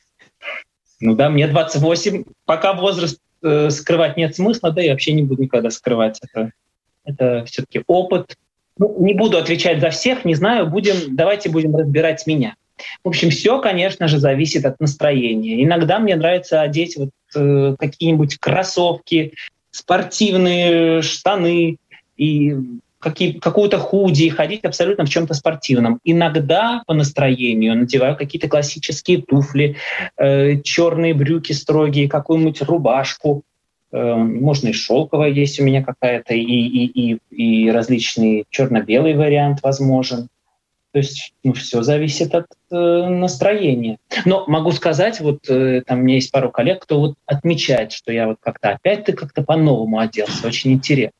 Ну 1.02 1.14
да, 1.14 1.30
мне 1.30 1.48
28. 1.48 2.24
Пока 2.44 2.74
возраст 2.74 3.18
э, 3.42 3.70
скрывать 3.70 4.16
нет 4.16 4.34
смысла, 4.34 4.70
да 4.70 4.82
и 4.82 4.90
вообще 4.90 5.12
не 5.12 5.22
буду 5.22 5.42
никогда 5.42 5.70
скрывать 5.70 6.20
это. 6.22 6.52
Это 7.04 7.44
все-таки 7.46 7.82
опыт. 7.86 8.36
Ну, 8.78 8.96
не 9.00 9.14
буду 9.14 9.38
отвечать 9.38 9.80
за 9.80 9.90
всех, 9.90 10.24
не 10.24 10.34
знаю, 10.34 10.66
будем, 10.66 11.16
давайте 11.16 11.50
будем 11.50 11.74
разбирать 11.76 12.26
меня. 12.26 12.54
В 13.04 13.08
общем, 13.08 13.30
все, 13.30 13.60
конечно 13.60 14.08
же, 14.08 14.18
зависит 14.18 14.64
от 14.64 14.80
настроения. 14.80 15.62
Иногда 15.62 15.98
мне 15.98 16.16
нравится 16.16 16.62
одеть 16.62 16.96
вот 16.96 17.10
э, 17.34 17.76
какие-нибудь 17.78 18.38
кроссовки, 18.38 19.34
спортивные 19.70 21.02
штаны 21.02 21.76
и 22.16 22.56
какую-то 23.00 23.78
худи, 23.78 24.28
ходить 24.28 24.64
абсолютно 24.64 25.04
в 25.06 25.08
чем-то 25.08 25.34
спортивном. 25.34 26.00
Иногда 26.04 26.82
по 26.86 26.94
настроению 26.94 27.76
надеваю 27.76 28.16
какие-то 28.16 28.48
классические 28.48 29.22
туфли, 29.22 29.76
э, 30.16 30.60
черные 30.62 31.14
брюки 31.14 31.52
строгие, 31.52 32.08
какую-нибудь 32.08 32.62
рубашку. 32.62 33.42
Э, 33.90 34.14
можно 34.14 34.68
и 34.68 34.72
шелковая 34.72 35.30
есть 35.30 35.58
у 35.60 35.64
меня 35.64 35.82
какая-то, 35.82 36.34
и, 36.34 36.42
и, 36.42 37.14
и, 37.14 37.18
и 37.30 37.70
различный 37.70 38.44
черно-белый 38.50 39.14
вариант 39.14 39.60
возможен. 39.62 40.28
То 40.92 40.98
есть 40.98 41.32
ну, 41.44 41.52
все 41.52 41.82
зависит 41.82 42.34
от 42.34 42.46
э, 42.70 42.74
настроения. 42.74 43.98
Но 44.24 44.44
могу 44.48 44.72
сказать, 44.72 45.20
вот 45.20 45.48
э, 45.48 45.82
там 45.86 46.00
у 46.00 46.02
меня 46.02 46.16
есть 46.16 46.32
пару 46.32 46.50
коллег, 46.50 46.82
кто 46.82 46.98
вот 46.98 47.14
отмечает, 47.26 47.92
что 47.92 48.12
я 48.12 48.26
вот 48.26 48.38
как-то 48.40 48.70
опять 48.70 49.04
ты 49.04 49.12
как-то 49.12 49.42
по-новому 49.42 50.00
оделся. 50.00 50.48
Очень 50.48 50.72
интересно. 50.72 51.19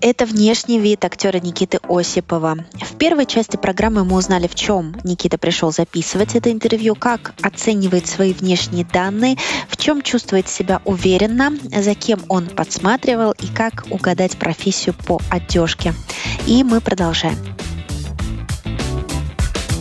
Это 0.00 0.26
внешний 0.26 0.78
вид 0.78 1.04
актера 1.04 1.40
Никиты 1.40 1.80
Осипова. 1.88 2.56
В 2.74 2.96
первой 2.96 3.26
части 3.26 3.56
программы 3.56 4.04
мы 4.04 4.16
узнали, 4.16 4.46
в 4.46 4.54
чем 4.54 4.94
Никита 5.02 5.38
пришел 5.38 5.72
записывать 5.72 6.36
это 6.36 6.52
интервью, 6.52 6.94
как 6.94 7.34
оценивает 7.42 8.06
свои 8.06 8.32
внешние 8.32 8.84
данные, 8.84 9.36
в 9.68 9.76
чем 9.76 10.02
чувствует 10.02 10.48
себя 10.48 10.80
уверенно, 10.84 11.50
за 11.74 11.96
кем 11.96 12.20
он 12.28 12.46
подсматривал 12.46 13.32
и 13.32 13.48
как 13.48 13.86
угадать 13.90 14.38
профессию 14.38 14.94
по 15.06 15.20
одежке. 15.30 15.92
И 16.46 16.62
мы 16.62 16.80
продолжаем. 16.80 17.38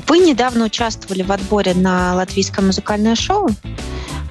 Вы 0.07 0.19
недавно 0.19 0.65
участвовали 0.65 1.21
в 1.21 1.31
отборе 1.31 1.75
на 1.75 2.15
латвийское 2.15 2.65
музыкальное 2.65 3.15
шоу. 3.15 3.49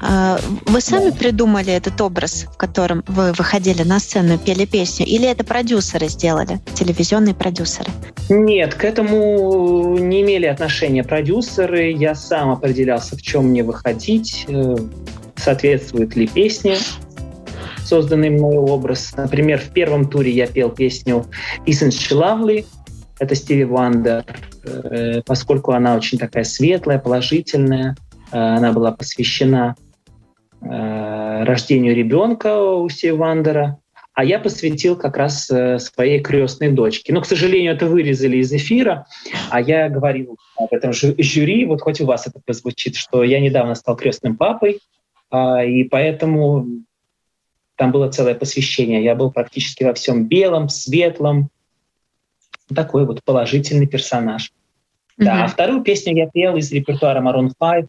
А, 0.00 0.38
вы 0.66 0.80
сами 0.80 1.10
придумали 1.10 1.72
этот 1.72 2.00
образ, 2.00 2.46
в 2.52 2.56
котором 2.56 3.02
вы 3.06 3.32
выходили 3.32 3.82
на 3.82 3.98
сцену, 3.98 4.38
пели 4.38 4.64
песню, 4.66 5.06
или 5.06 5.28
это 5.28 5.44
продюсеры 5.44 6.08
сделали, 6.08 6.60
телевизионные 6.74 7.34
продюсеры? 7.34 7.90
Нет, 8.28 8.74
к 8.74 8.84
этому 8.84 9.96
не 9.98 10.22
имели 10.22 10.46
отношения 10.46 11.04
продюсеры. 11.04 11.92
Я 11.92 12.14
сам 12.14 12.50
определялся, 12.50 13.16
в 13.16 13.22
чем 13.22 13.46
мне 13.46 13.62
выходить, 13.62 14.44
э, 14.48 14.76
соответствует 15.36 16.16
ли 16.16 16.26
песня 16.26 16.76
созданный 17.84 18.30
мной 18.30 18.56
образ. 18.56 19.14
Например, 19.16 19.60
в 19.60 19.68
первом 19.72 20.08
туре 20.10 20.32
я 20.32 20.46
пел 20.46 20.70
песню 20.70 21.24
«Isn't 21.66 21.90
she 21.90 22.16
lovely?» 22.16 22.66
Это 23.18 23.34
Стиви 23.34 23.64
Вандер, 23.64 24.24
э, 24.64 25.22
поскольку 25.24 25.72
она 25.72 25.96
очень 25.96 26.18
такая 26.18 26.44
светлая, 26.44 26.98
положительная. 26.98 27.96
Э, 28.30 28.56
она 28.56 28.72
была 28.72 28.92
посвящена 28.92 29.76
Э, 30.62 31.44
рождению 31.44 31.94
ребенка 31.94 32.58
у 32.58 32.88
Вандера, 33.12 33.78
а 34.14 34.24
я 34.24 34.38
посвятил 34.38 34.96
как 34.96 35.16
раз 35.16 35.50
э, 35.50 35.78
своей 35.78 36.20
крестной 36.20 36.72
дочке. 36.72 37.12
Но, 37.12 37.20
к 37.20 37.26
сожалению, 37.26 37.74
это 37.74 37.86
вырезали 37.86 38.38
из 38.38 38.52
эфира, 38.52 39.06
а 39.50 39.60
я 39.60 39.88
говорил 39.88 40.38
об 40.56 40.72
этом 40.72 40.92
жюри, 40.92 41.66
вот 41.66 41.82
хоть 41.82 42.00
у 42.00 42.06
вас 42.06 42.26
это 42.26 42.40
прозвучит, 42.44 42.96
что 42.96 43.22
я 43.22 43.40
недавно 43.40 43.74
стал 43.74 43.96
крестным 43.96 44.36
папой, 44.36 44.80
а, 45.30 45.62
и 45.62 45.84
поэтому 45.84 46.66
там 47.76 47.92
было 47.92 48.10
целое 48.10 48.34
посвящение. 48.34 49.04
Я 49.04 49.14
был 49.14 49.30
практически 49.30 49.84
во 49.84 49.92
всем 49.92 50.26
белом, 50.26 50.70
светлом, 50.70 51.50
такой 52.74 53.04
вот 53.04 53.22
положительный 53.22 53.86
персонаж. 53.86 54.50
Mm-hmm. 55.18 55.24
Да, 55.24 55.44
а 55.44 55.48
вторую 55.48 55.82
песню 55.82 56.16
я 56.16 56.26
пел 56.26 56.56
из 56.56 56.72
репертуара 56.72 57.20
Maroon 57.20 57.52
5, 57.58 57.86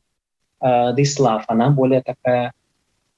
This 0.62 1.20
Love. 1.20 1.44
Она 1.48 1.70
более 1.70 2.02
такая 2.02 2.54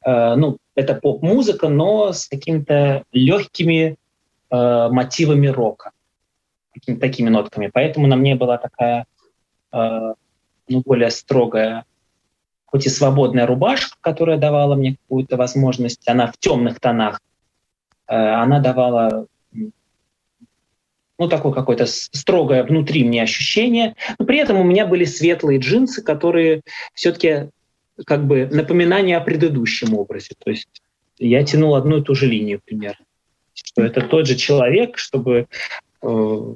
Э, 0.05 0.35
ну, 0.35 0.57
это 0.75 0.95
поп-музыка, 0.95 1.69
но 1.69 2.13
с 2.13 2.27
какими-то 2.27 3.03
легкими 3.11 3.97
э, 4.49 4.87
мотивами 4.89 5.47
рока, 5.47 5.91
такими 6.99 7.29
нотками. 7.29 7.69
Поэтому 7.71 8.07
на 8.07 8.15
мне 8.15 8.35
была 8.35 8.57
такая, 8.57 9.05
э, 9.71 10.13
ну, 10.67 10.81
более 10.85 11.11
строгая, 11.11 11.85
хоть 12.65 12.85
и 12.85 12.89
свободная 12.89 13.45
рубашка, 13.45 13.97
которая 14.01 14.37
давала 14.37 14.75
мне 14.75 14.95
какую-то 14.95 15.37
возможность, 15.37 16.07
она 16.07 16.27
в 16.27 16.37
темных 16.37 16.79
тонах, 16.79 17.19
э, 18.07 18.15
она 18.15 18.59
давала 18.59 19.25
ну, 21.19 21.27
такое 21.27 21.51
какое-то 21.51 21.85
строгое 21.85 22.63
внутри 22.63 23.03
мне 23.03 23.21
ощущение. 23.21 23.95
Но 24.17 24.25
при 24.25 24.39
этом 24.39 24.57
у 24.57 24.63
меня 24.63 24.87
были 24.87 25.03
светлые 25.03 25.59
джинсы, 25.59 26.01
которые 26.01 26.61
все-таки 26.93 27.49
как 28.05 28.25
бы 28.25 28.47
напоминание 28.49 29.17
о 29.17 29.21
предыдущем 29.21 29.93
образе. 29.93 30.31
То 30.43 30.49
есть 30.49 30.69
я 31.17 31.43
тянул 31.43 31.75
одну 31.75 31.97
и 31.97 32.01
ту 32.01 32.15
же 32.15 32.25
линию 32.25 32.61
примерно. 32.63 33.05
Что 33.53 33.83
это 33.83 34.01
тот 34.01 34.25
же 34.25 34.35
человек, 34.35 34.97
чтобы 34.97 35.47
э, 36.01 36.53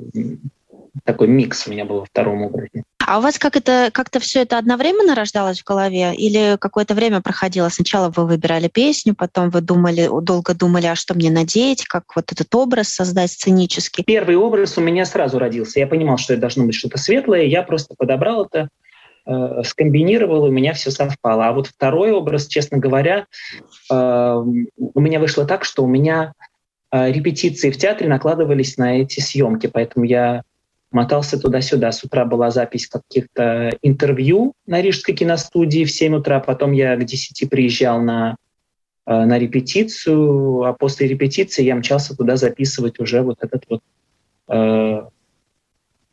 такой 1.04 1.28
микс 1.28 1.67
у 1.67 1.71
меня 1.71 1.84
был 1.84 1.99
во 1.99 2.06
втором 2.06 2.43
образе. 2.43 2.84
А 3.05 3.17
у 3.17 3.21
вас 3.21 3.37
как 3.37 3.55
это 3.55 3.89
как-то 3.91 4.19
все 4.19 4.41
это 4.41 4.57
одновременно 4.57 5.15
рождалось 5.15 5.61
в 5.61 5.65
голове 5.65 6.15
или 6.15 6.57
какое-то 6.59 6.93
время 6.93 7.21
проходило? 7.21 7.69
Сначала 7.69 8.09
вы 8.15 8.25
выбирали 8.25 8.67
песню, 8.67 9.15
потом 9.15 9.49
вы 9.49 9.61
думали, 9.61 10.09
долго 10.21 10.53
думали, 10.53 10.85
а 10.87 10.95
что 10.95 11.13
мне 11.13 11.29
надеть, 11.29 11.85
как 11.85 12.03
вот 12.15 12.31
этот 12.31 12.53
образ 12.55 12.89
создать 12.89 13.31
сценический? 13.31 14.03
Первый 14.03 14.35
образ 14.35 14.77
у 14.77 14.81
меня 14.81 15.05
сразу 15.05 15.39
родился. 15.39 15.79
Я 15.79 15.87
понимал, 15.87 16.17
что 16.17 16.33
это 16.33 16.41
должно 16.41 16.65
быть 16.65 16.75
что-то 16.75 16.97
светлое. 16.97 17.43
Я 17.43 17.63
просто 17.63 17.95
подобрал 17.97 18.45
это 18.45 18.69
э, 19.25 19.63
скомбинировал, 19.63 20.45
и 20.45 20.49
у 20.49 20.53
меня 20.53 20.73
все 20.73 20.91
совпало. 20.91 21.47
А 21.47 21.53
вот 21.53 21.67
второй 21.67 22.11
образ, 22.11 22.47
честно 22.47 22.77
говоря, 22.77 23.25
э, 23.91 23.93
у 23.93 24.99
меня 24.99 25.19
вышло 25.19 25.45
так, 25.45 25.65
что 25.65 25.83
у 25.83 25.87
меня 25.87 26.33
э, 26.91 27.11
репетиции 27.11 27.69
в 27.69 27.77
театре 27.77 28.09
накладывались 28.09 28.77
на 28.77 29.01
эти 29.01 29.19
съемки, 29.19 29.67
поэтому 29.67 30.05
я 30.05 30.43
мотался 30.93 31.39
туда-сюда. 31.39 31.91
С 31.91 32.03
утра 32.03 32.25
была 32.25 32.51
запись 32.51 32.88
каких-то 32.88 33.71
интервью 33.82 34.53
на 34.65 34.82
Рижской 34.82 35.15
киностудии 35.15 35.84
в 35.84 35.91
7 35.91 36.15
утра, 36.15 36.39
потом 36.39 36.71
я 36.71 36.95
к 36.95 37.03
10 37.03 37.49
приезжал 37.49 38.01
на, 38.01 38.36
э, 39.06 39.25
на 39.25 39.38
репетицию, 39.39 40.63
а 40.63 40.73
после 40.73 41.08
репетиции 41.08 41.63
я 41.63 41.75
мчался 41.75 42.15
туда 42.15 42.38
записывать 42.38 42.99
уже 42.99 43.21
вот 43.21 43.38
этот 43.41 43.63
вот 43.69 43.82
э, 44.49 45.01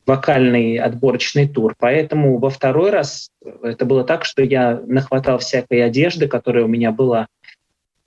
вокальный 0.07 0.77
отборочный 0.79 1.47
тур. 1.47 1.75
Поэтому 1.79 2.39
во 2.39 2.51
второй 2.51 2.91
раз 2.91 3.31
это 3.63 3.85
было 3.85 4.03
так, 4.03 4.25
что 4.25 4.43
я 4.43 4.81
нахватал 4.87 5.39
всякой 5.39 5.85
одежды, 5.85 6.27
которая 6.27 6.65
у 6.65 6.69
меня 6.69 6.91
была, 6.91 7.29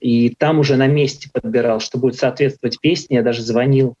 и 0.00 0.34
там 0.36 0.58
уже 0.58 0.76
на 0.76 0.86
месте 0.86 1.30
подбирал, 1.32 1.80
что 1.80 1.98
будет 1.98 2.16
соответствовать 2.16 2.78
песне. 2.78 3.16
Я 3.16 3.22
даже 3.22 3.40
звонил 3.40 3.94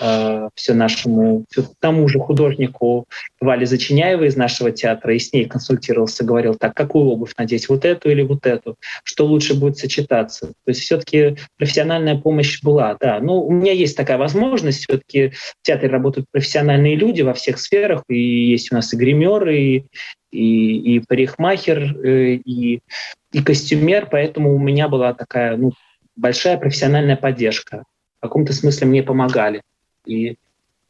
э, 0.00 0.48
все 0.54 0.74
нашему, 0.74 1.44
все 1.50 1.64
тому 1.80 2.08
же 2.08 2.18
художнику 2.18 3.06
Вале 3.40 3.66
Зачиняевой 3.66 4.28
из 4.28 4.36
нашего 4.36 4.70
театра, 4.70 5.14
и 5.14 5.18
с 5.18 5.32
ней 5.32 5.46
консультировался, 5.46 6.24
говорил, 6.24 6.54
так, 6.54 6.74
какую 6.74 7.06
обувь 7.06 7.34
надеть, 7.36 7.68
вот 7.68 7.84
эту 7.84 8.10
или 8.10 8.22
вот 8.22 8.46
эту, 8.46 8.76
что 9.04 9.26
лучше 9.26 9.54
будет 9.54 9.78
сочетаться. 9.78 10.48
То 10.48 10.68
есть 10.68 10.80
все-таки 10.80 11.36
профессиональная 11.56 12.16
помощь 12.16 12.62
была, 12.62 12.96
да. 13.00 13.20
Ну, 13.20 13.40
у 13.40 13.52
меня 13.52 13.72
есть 13.72 13.96
такая 13.96 14.18
возможность, 14.18 14.80
все-таки 14.80 15.30
в 15.30 15.62
театре 15.62 15.88
работают 15.90 16.26
профессиональные 16.30 16.96
люди 16.96 17.22
во 17.22 17.34
всех 17.34 17.58
сферах, 17.58 18.02
и 18.08 18.18
есть 18.50 18.72
у 18.72 18.74
нас 18.74 18.92
и 18.92 18.96
гримеры, 18.96 19.58
и, 19.58 19.86
и, 20.30 20.96
и 20.96 21.00
парикмахер, 21.00 21.96
э, 22.04 22.34
и, 22.44 22.80
и 23.32 23.42
костюмер, 23.42 24.08
поэтому 24.10 24.54
у 24.54 24.58
меня 24.58 24.88
была 24.88 25.14
такая 25.14 25.56
ну, 25.56 25.72
большая 26.16 26.58
профессиональная 26.58 27.16
поддержка. 27.16 27.84
В 28.18 28.22
каком-то 28.22 28.52
смысле 28.52 28.86
мне 28.86 29.02
помогали. 29.02 29.62
И, 30.06 30.36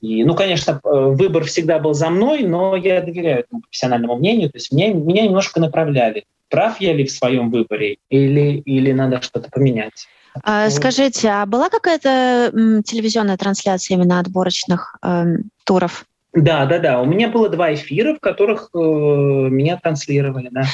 и, 0.00 0.24
ну, 0.24 0.34
конечно, 0.34 0.80
э, 0.82 0.88
выбор 0.88 1.44
всегда 1.44 1.78
был 1.78 1.94
за 1.94 2.10
мной, 2.10 2.42
но 2.42 2.76
я 2.76 3.00
доверяю 3.00 3.40
этому 3.40 3.62
профессиональному 3.62 4.16
мнению. 4.16 4.50
То 4.50 4.56
есть 4.56 4.72
меня, 4.72 4.92
меня 4.92 5.22
немножко 5.22 5.60
направляли. 5.60 6.24
Прав 6.50 6.80
я 6.80 6.92
ли 6.92 7.04
в 7.04 7.10
своем 7.10 7.50
выборе 7.50 7.98
или, 8.10 8.58
или 8.60 8.92
надо 8.92 9.22
что-то 9.22 9.50
поменять? 9.50 10.06
А, 10.42 10.68
скажите, 10.70 11.28
а 11.28 11.46
была 11.46 11.68
какая-то 11.68 12.50
телевизионная 12.84 13.36
трансляция 13.36 13.96
именно 13.96 14.18
отборочных 14.18 14.96
э, 15.02 15.24
туров? 15.64 16.04
Да, 16.34 16.66
да, 16.66 16.78
да. 16.78 17.00
У 17.00 17.04
меня 17.04 17.28
было 17.28 17.48
два 17.48 17.72
эфира, 17.74 18.14
в 18.14 18.20
которых 18.20 18.70
э, 18.74 18.78
меня 18.78 19.78
транслировали, 19.78 20.48
да. 20.50 20.64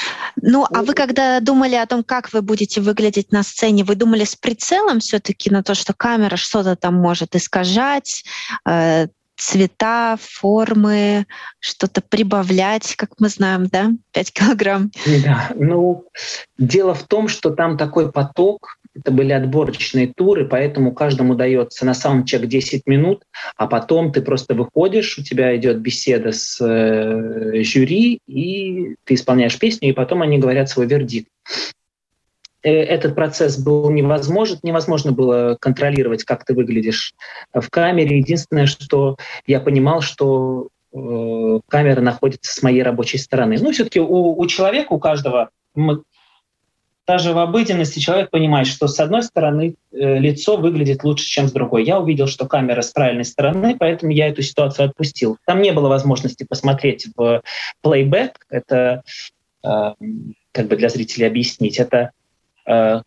Ну, 0.40 0.66
а 0.72 0.82
вы 0.82 0.94
когда 0.94 1.38
думали 1.40 1.74
о 1.74 1.86
том, 1.86 2.02
как 2.02 2.32
вы 2.32 2.40
будете 2.40 2.80
выглядеть 2.80 3.30
на 3.30 3.42
сцене, 3.42 3.84
вы 3.84 3.94
думали 3.94 4.24
с 4.24 4.36
прицелом 4.36 5.00
все-таки 5.00 5.50
на 5.50 5.62
то, 5.62 5.74
что 5.74 5.92
камера 5.92 6.36
что-то 6.36 6.76
там 6.76 6.94
может 6.94 7.36
искажать, 7.36 8.24
э, 8.66 9.08
цвета, 9.36 10.16
формы, 10.20 11.26
что-то 11.58 12.02
прибавлять, 12.02 12.94
как 12.96 13.10
мы 13.18 13.28
знаем, 13.28 13.66
да, 13.66 13.90
5 14.12 14.32
килограмм. 14.32 14.90
Да, 15.24 15.50
ну, 15.54 16.04
дело 16.58 16.94
в 16.94 17.04
том, 17.04 17.28
что 17.28 17.50
там 17.50 17.76
такой 17.76 18.12
поток, 18.12 18.78
это 19.00 19.12
были 19.12 19.32
отборочные 19.32 20.12
туры, 20.14 20.46
поэтому 20.46 20.92
каждому 20.92 21.34
дается 21.34 21.84
на 21.86 21.94
саундчек 21.94 22.46
10 22.46 22.86
минут, 22.86 23.24
а 23.56 23.66
потом 23.66 24.12
ты 24.12 24.20
просто 24.22 24.54
выходишь, 24.54 25.18
у 25.18 25.22
тебя 25.22 25.56
идет 25.56 25.80
беседа 25.80 26.32
с 26.32 26.60
э, 26.60 27.62
жюри, 27.62 28.20
и 28.26 28.96
ты 29.04 29.14
исполняешь 29.14 29.58
песню, 29.58 29.88
и 29.88 29.92
потом 29.92 30.22
они 30.22 30.38
говорят 30.38 30.68
свой 30.68 30.86
вердикт. 30.86 31.28
Э, 32.62 32.70
этот 32.70 33.14
процесс 33.14 33.58
был 33.58 33.90
невозможен, 33.90 34.58
невозможно 34.62 35.12
было 35.12 35.56
контролировать, 35.60 36.24
как 36.24 36.44
ты 36.44 36.54
выглядишь 36.54 37.14
в 37.54 37.68
камере. 37.70 38.18
Единственное, 38.18 38.66
что 38.66 39.16
я 39.46 39.60
понимал, 39.60 40.02
что 40.02 40.68
э, 40.92 41.60
камера 41.68 42.00
находится 42.00 42.52
с 42.52 42.62
моей 42.62 42.82
рабочей 42.82 43.18
стороны. 43.18 43.56
Ну, 43.60 43.72
все-таки 43.72 44.00
у, 44.00 44.38
у 44.38 44.46
человека, 44.46 44.92
у 44.92 44.98
каждого, 44.98 45.50
мы, 45.74 46.02
даже 47.12 47.32
в 47.32 47.38
обыденности 47.38 47.98
человек 47.98 48.30
понимает, 48.30 48.66
что 48.66 48.88
с 48.88 49.00
одной 49.00 49.22
стороны 49.22 49.74
э, 49.92 50.18
лицо 50.18 50.56
выглядит 50.56 51.04
лучше, 51.04 51.26
чем 51.26 51.48
с 51.48 51.52
другой. 51.52 51.84
Я 51.84 51.98
увидел, 51.98 52.26
что 52.26 52.46
камера 52.46 52.82
с 52.82 52.90
правильной 52.90 53.24
стороны, 53.24 53.76
поэтому 53.78 54.12
я 54.12 54.28
эту 54.28 54.42
ситуацию 54.42 54.88
отпустил. 54.88 55.36
Там 55.46 55.60
не 55.62 55.72
было 55.72 55.88
возможности 55.88 56.44
посмотреть 56.48 57.08
в 57.16 57.42
плейбэк. 57.82 58.46
Это 58.48 59.02
э, 59.64 59.92
как 60.52 60.68
бы 60.68 60.76
для 60.76 60.88
зрителей 60.88 61.26
объяснить. 61.26 61.78
Это 61.78 62.12
Э, 62.70 63.02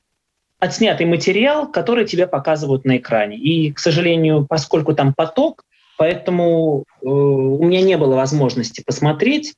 отснятый 0.60 1.06
материал, 1.06 1.70
который 1.70 2.06
тебе 2.06 2.26
показывают 2.26 2.86
на 2.86 2.98
экране. 2.98 3.38
И, 3.38 3.72
к 3.72 3.80
сожалению, 3.80 4.46
поскольку 4.48 4.94
там 4.94 5.13
поток, 5.13 5.66
поэтому 5.98 6.86
э, 7.02 7.08
у 7.08 7.64
меня 7.64 7.82
не 7.82 7.98
было 7.98 8.16
возможности 8.16 8.84
посмотреть, 8.86 9.56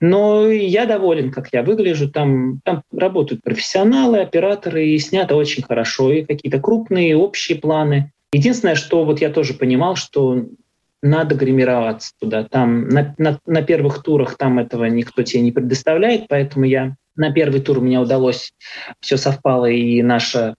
но 0.00 0.46
я 0.48 0.86
доволен, 0.86 1.30
как 1.30 1.48
я 1.52 1.62
выгляжу. 1.62 2.10
Там, 2.10 2.60
там 2.64 2.82
работают 2.92 3.42
профессионалы, 3.42 4.20
операторы, 4.20 4.88
и 4.88 4.98
снято 4.98 5.36
очень 5.36 5.62
хорошо, 5.62 6.12
и 6.12 6.24
какие-то 6.24 6.60
крупные 6.60 7.16
общие 7.16 7.58
планы. 7.58 8.12
Единственное, 8.32 8.74
что 8.74 9.04
вот 9.04 9.20
я 9.20 9.30
тоже 9.30 9.54
понимал, 9.54 9.96
что 9.96 10.44
надо 11.02 11.34
гримироваться 11.34 12.12
туда. 12.18 12.44
Там 12.44 12.88
на, 12.88 13.14
на, 13.18 13.38
на 13.46 13.62
первых 13.62 14.02
турах 14.02 14.36
там 14.36 14.58
этого 14.58 14.84
никто 14.86 15.22
тебе 15.22 15.42
не 15.42 15.52
предоставляет, 15.52 16.26
поэтому 16.28 16.64
я 16.64 16.96
на 17.16 17.32
первый 17.32 17.60
тур 17.60 17.78
у 17.78 17.80
меня 17.82 18.00
удалось, 18.00 18.52
все 19.00 19.16
совпало, 19.16 19.66
и 19.66 20.02
наша 20.02 20.54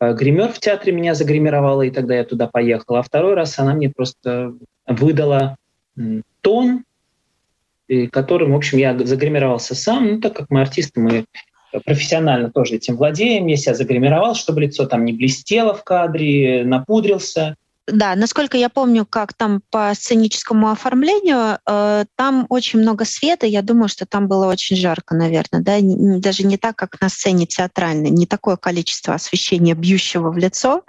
гример 0.00 0.52
в 0.52 0.58
театре 0.58 0.92
меня 0.92 1.14
загримировала, 1.14 1.82
и 1.82 1.90
тогда 1.90 2.14
я 2.14 2.24
туда 2.24 2.46
поехал. 2.46 2.96
А 2.96 3.02
второй 3.02 3.34
раз 3.34 3.58
она 3.58 3.74
мне 3.74 3.90
просто 3.90 4.54
выдала 4.86 5.56
тон, 6.40 6.84
которым, 8.10 8.52
в 8.52 8.56
общем, 8.56 8.78
я 8.78 8.96
загримировался 8.98 9.74
сам, 9.74 10.06
ну, 10.06 10.20
так 10.20 10.36
как 10.36 10.50
мы 10.50 10.60
артисты, 10.60 11.00
мы 11.00 11.24
профессионально 11.84 12.50
тоже 12.50 12.76
этим 12.76 12.96
владеем. 12.96 13.46
Я 13.46 13.56
себя 13.56 13.74
загримировал, 13.74 14.34
чтобы 14.34 14.60
лицо 14.62 14.86
там 14.86 15.04
не 15.04 15.12
блестело 15.12 15.74
в 15.74 15.84
кадре, 15.84 16.64
напудрился. 16.64 17.56
Да, 17.90 18.14
насколько 18.16 18.58
я 18.58 18.68
помню, 18.68 19.06
как 19.06 19.32
там 19.32 19.62
по 19.70 19.92
сценическому 19.94 20.70
оформлению, 20.70 21.58
э, 21.66 22.04
там 22.16 22.44
очень 22.50 22.80
много 22.80 23.06
света. 23.06 23.46
Я 23.46 23.62
думаю, 23.62 23.88
что 23.88 24.04
там 24.04 24.28
было 24.28 24.46
очень 24.46 24.76
жарко, 24.76 25.14
наверное, 25.14 25.62
да, 25.62 25.80
не, 25.80 26.20
даже 26.20 26.44
не 26.44 26.58
так, 26.58 26.76
как 26.76 27.00
на 27.00 27.08
сцене 27.08 27.46
театральной, 27.46 28.10
не 28.10 28.26
такое 28.26 28.56
количество 28.56 29.14
освещения, 29.14 29.74
бьющего 29.74 30.30
в 30.30 30.36
лицо, 30.36 30.82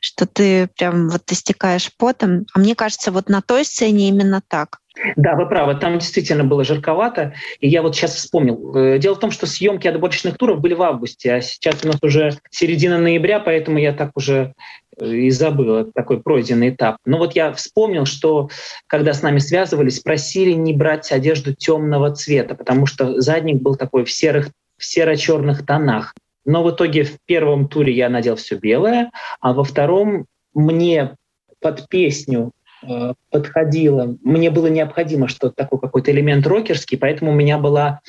что 0.00 0.26
ты 0.26 0.68
прям 0.76 1.08
вот 1.08 1.30
истекаешь 1.32 1.90
потом. 1.98 2.46
А 2.54 2.60
мне 2.60 2.76
кажется, 2.76 3.10
вот 3.10 3.28
на 3.28 3.42
той 3.42 3.64
сцене 3.64 4.08
именно 4.08 4.40
так. 4.46 4.78
Да, 5.16 5.34
вы 5.34 5.46
правы, 5.46 5.74
там 5.74 5.98
действительно 5.98 6.44
было 6.44 6.64
жарковато. 6.64 7.34
И 7.60 7.68
я 7.68 7.82
вот 7.82 7.94
сейчас 7.94 8.14
вспомнил. 8.14 8.74
Э, 8.74 8.98
дело 8.98 9.14
в 9.14 9.20
том, 9.20 9.30
что 9.30 9.46
съемки 9.46 9.86
отборочных 9.86 10.38
туров 10.38 10.60
были 10.60 10.74
в 10.74 10.82
августе, 10.82 11.34
а 11.34 11.40
сейчас 11.40 11.84
у 11.84 11.88
нас 11.88 11.98
уже 12.02 12.38
середина 12.50 12.98
ноября, 12.98 13.40
поэтому 13.40 13.78
я 13.78 13.92
так 13.92 14.12
уже 14.14 14.54
и 15.00 15.30
забыл 15.30 15.90
такой 15.92 16.20
пройденный 16.20 16.70
этап. 16.70 16.96
Но 17.04 17.18
вот 17.18 17.34
я 17.34 17.52
вспомнил, 17.52 18.06
что 18.06 18.50
когда 18.86 19.12
с 19.12 19.22
нами 19.22 19.38
связывались, 19.38 20.00
просили 20.00 20.52
не 20.52 20.72
брать 20.72 21.12
одежду 21.12 21.54
темного 21.54 22.14
цвета, 22.14 22.54
потому 22.54 22.86
что 22.86 23.20
задник 23.20 23.60
был 23.62 23.76
такой 23.76 24.04
в 24.04 24.10
серых, 24.10 24.50
в 24.78 24.84
серо-черных 24.84 25.66
тонах. 25.66 26.14
Но 26.44 26.62
в 26.62 26.70
итоге 26.70 27.04
в 27.04 27.18
первом 27.26 27.68
туре 27.68 27.92
я 27.92 28.08
надел 28.08 28.36
все 28.36 28.56
белое, 28.56 29.10
а 29.40 29.52
во 29.52 29.64
втором 29.64 30.26
мне 30.54 31.16
под 31.60 31.88
песню 31.88 32.52
Э, 32.82 33.14
подходила. 33.30 34.16
Мне 34.22 34.50
было 34.50 34.66
необходимо 34.66 35.28
что-то 35.28 35.54
такой 35.54 35.80
какой-то 35.80 36.10
элемент 36.10 36.46
рокерский, 36.46 36.98
поэтому 36.98 37.32
у 37.32 37.34
меня 37.34 37.58
была 37.58 38.00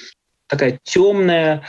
такая 0.47 0.79
темная 0.83 1.63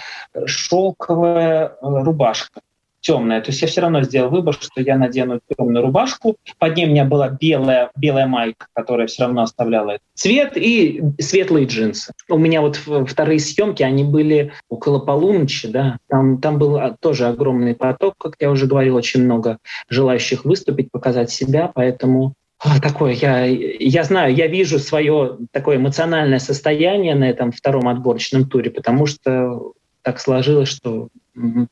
шелковая 0.46 1.68
э, 1.68 1.70
рубашка 1.81 2.61
темная. 3.09 3.40
То 3.40 3.51
есть 3.51 3.62
я 3.62 3.68
все 3.68 3.81
равно 3.81 4.03
сделал 4.03 4.29
выбор, 4.29 4.55
что 4.55 4.83
я 4.83 4.99
надену 4.99 5.40
темную 5.57 5.83
рубашку. 5.83 6.37
Под 6.59 6.77
ней 6.77 6.87
у 6.87 6.90
меня 6.90 7.07
была 7.07 7.31
белая, 7.31 7.90
белая 7.97 8.27
майка, 8.27 8.66
которая 8.75 9.07
все 9.07 9.23
равно 9.23 9.42
оставляла 9.42 9.92
этот 9.92 10.03
цвет, 10.14 10.53
и 10.57 11.03
светлые 11.18 11.66
джинсы. 11.66 12.12
У 12.29 12.37
меня 12.37 12.61
вот 12.61 12.77
вторые 12.77 13.38
съемки, 13.38 13.83
они 13.83 14.05
были 14.05 14.53
около 14.68 14.99
полуночи, 14.99 15.68
да. 15.68 15.97
Там, 16.09 16.38
там 16.38 16.59
был 16.59 16.79
тоже 17.01 17.27
огромный 17.27 17.75
поток, 17.75 18.14
как 18.18 18.35
я 18.40 18.51
уже 18.51 18.66
говорил, 18.66 18.97
очень 18.97 19.23
много 19.23 19.57
желающих 19.88 20.44
выступить, 20.44 20.90
показать 20.90 21.31
себя, 21.31 21.73
поэтому 21.75 22.35
а, 22.59 22.79
такое, 22.79 23.12
я, 23.12 23.44
я 23.47 24.05
знаю, 24.05 24.35
я 24.35 24.49
вижу 24.49 24.79
свое 24.81 25.38
такое 25.53 25.77
эмоциональное 25.77 26.40
состояние 26.40 27.14
на 27.14 27.31
этом 27.31 27.53
втором 27.53 27.88
отборочном 27.88 28.49
туре, 28.49 28.71
потому 28.71 29.07
что 29.07 29.73
так 30.03 30.21
сложилось, 30.21 30.68
что 30.68 31.09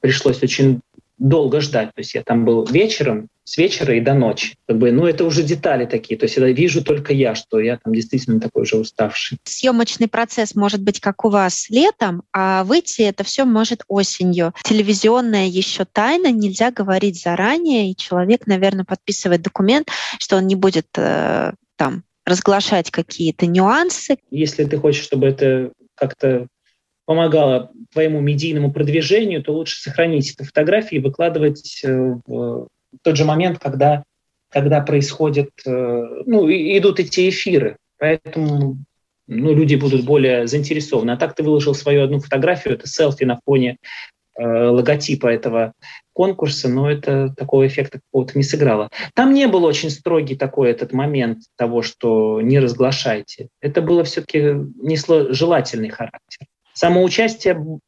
пришлось 0.00 0.42
очень 0.42 0.80
долго 1.18 1.60
ждать. 1.60 1.88
То 1.94 2.00
есть 2.00 2.14
я 2.14 2.22
там 2.22 2.44
был 2.44 2.64
вечером, 2.66 3.28
с 3.46 3.58
вечера 3.58 3.96
и 3.96 4.00
до 4.00 4.12
ночи. 4.12 4.56
Как 4.66 4.76
бы, 4.76 4.90
ну, 4.90 5.06
это 5.06 5.24
уже 5.24 5.44
детали 5.44 5.86
такие. 5.86 6.18
То 6.18 6.24
есть 6.24 6.36
это 6.36 6.50
вижу 6.50 6.82
только 6.82 7.12
я, 7.12 7.36
что 7.36 7.60
я 7.60 7.78
там 7.78 7.94
действительно 7.94 8.40
такой 8.40 8.62
уже 8.62 8.76
уставший. 8.76 9.38
Съемочный 9.44 10.08
процесс 10.08 10.56
может 10.56 10.82
быть 10.82 11.00
как 11.00 11.24
у 11.24 11.28
вас 11.28 11.70
летом, 11.70 12.24
а 12.32 12.64
выйти 12.64 13.02
это 13.02 13.22
все 13.22 13.44
может 13.44 13.84
осенью. 13.86 14.52
Телевизионная 14.64 15.46
еще 15.46 15.84
тайна, 15.84 16.32
нельзя 16.32 16.72
говорить 16.72 17.22
заранее, 17.22 17.90
и 17.90 17.96
человек, 17.96 18.48
наверное, 18.48 18.84
подписывает 18.84 19.42
документ, 19.42 19.88
что 20.18 20.38
он 20.38 20.48
не 20.48 20.56
будет 20.56 20.88
э, 20.96 21.52
там 21.76 22.02
разглашать 22.24 22.90
какие-то 22.90 23.46
нюансы. 23.46 24.16
Если 24.30 24.64
ты 24.64 24.76
хочешь, 24.76 25.04
чтобы 25.04 25.28
это 25.28 25.70
как-то 25.94 26.48
помогало 27.06 27.70
твоему 27.92 28.20
медийному 28.20 28.72
продвижению, 28.72 29.42
то 29.42 29.54
лучше 29.54 29.80
сохранить 29.80 30.34
эту 30.34 30.44
фотографию 30.44 31.00
и 31.00 31.04
выкладывать 31.04 31.80
э, 31.82 32.16
в 32.26 32.68
тот 33.02 33.16
же 33.16 33.24
момент, 33.24 33.58
когда, 33.58 34.02
когда 34.50 34.80
происходят, 34.80 35.50
э, 35.64 35.70
ну, 36.26 36.50
идут 36.50 37.00
эти 37.00 37.30
эфиры. 37.30 37.76
Поэтому 37.98 38.78
ну, 39.28 39.54
люди 39.54 39.76
будут 39.76 40.04
более 40.04 40.46
заинтересованы. 40.46 41.12
А 41.12 41.16
так 41.16 41.34
ты 41.34 41.42
выложил 41.42 41.74
свою 41.74 42.04
одну 42.04 42.18
фотографию, 42.18 42.74
это 42.74 42.88
селфи 42.88 43.24
на 43.24 43.40
фоне 43.44 43.78
э, 44.36 44.44
логотипа 44.44 45.28
этого 45.28 45.72
конкурса, 46.12 46.68
но 46.68 46.90
это 46.90 47.32
такого 47.36 47.66
эффекта 47.68 48.00
какого-то 48.00 48.36
не 48.36 48.44
сыграло. 48.44 48.90
Там 49.14 49.32
не 49.32 49.46
был 49.46 49.64
очень 49.64 49.90
строгий 49.90 50.34
такой 50.34 50.70
этот 50.70 50.92
момент 50.92 51.44
того, 51.56 51.82
что 51.82 52.40
не 52.40 52.58
разглашайте. 52.58 53.48
Это 53.60 53.80
было 53.80 54.02
все-таки 54.02 54.56
несло 54.82 55.32
желательный 55.32 55.90
характер 55.90 56.46
самоучастие 56.76 57.80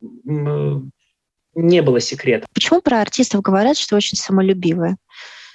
не 1.55 1.83
было 1.83 2.01
секретом. 2.01 2.48
Почему 2.55 2.81
про 2.81 3.01
артистов 3.01 3.42
говорят, 3.42 3.77
что 3.77 3.96
очень 3.96 4.16
самолюбивые? 4.16 4.96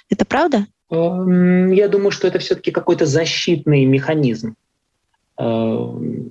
Это 0.08 0.24
правда? 0.24 0.66
Эм, 0.90 1.72
я 1.72 1.88
думаю, 1.88 2.10
что 2.10 2.28
это 2.28 2.38
все-таки 2.38 2.70
какой-то 2.70 3.06
защитный 3.06 3.84
механизм. 3.86 4.54
Эм, 5.38 6.30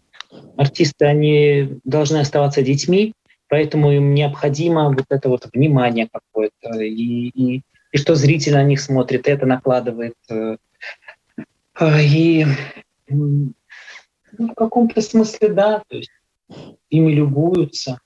артисты, 0.56 1.06
они 1.06 1.80
должны 1.84 2.18
оставаться 2.18 2.62
детьми, 2.62 3.14
поэтому 3.50 3.92
им 3.92 4.14
необходимо 4.14 4.90
вот 4.90 5.06
это 5.10 5.28
вот 5.28 5.50
внимание 5.52 6.08
какое-то, 6.12 6.80
и, 6.80 7.30
и, 7.30 7.62
и 7.92 7.98
что 7.98 8.16
зритель 8.16 8.54
на 8.54 8.64
них 8.64 8.80
смотрит, 8.80 9.28
это 9.28 9.46
накладывает. 9.46 10.16
Э, 10.30 10.56
и 11.82 12.46
ну, 13.10 13.54
в 14.38 14.54
каком-то 14.56 15.02
смысле, 15.02 15.50
да, 15.50 15.84
то 15.88 15.98
есть 15.98 16.12
ими 16.90 17.12
любуются. 17.12 18.00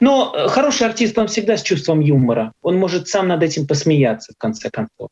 Но 0.00 0.34
э, 0.34 0.48
хороший 0.48 0.86
артист, 0.86 1.16
он 1.18 1.28
всегда 1.28 1.56
с 1.56 1.62
чувством 1.62 2.00
юмора. 2.00 2.52
Он 2.62 2.76
может 2.76 3.08
сам 3.08 3.28
над 3.28 3.42
этим 3.42 3.66
посмеяться, 3.66 4.32
в 4.32 4.38
конце 4.38 4.70
концов. 4.70 5.08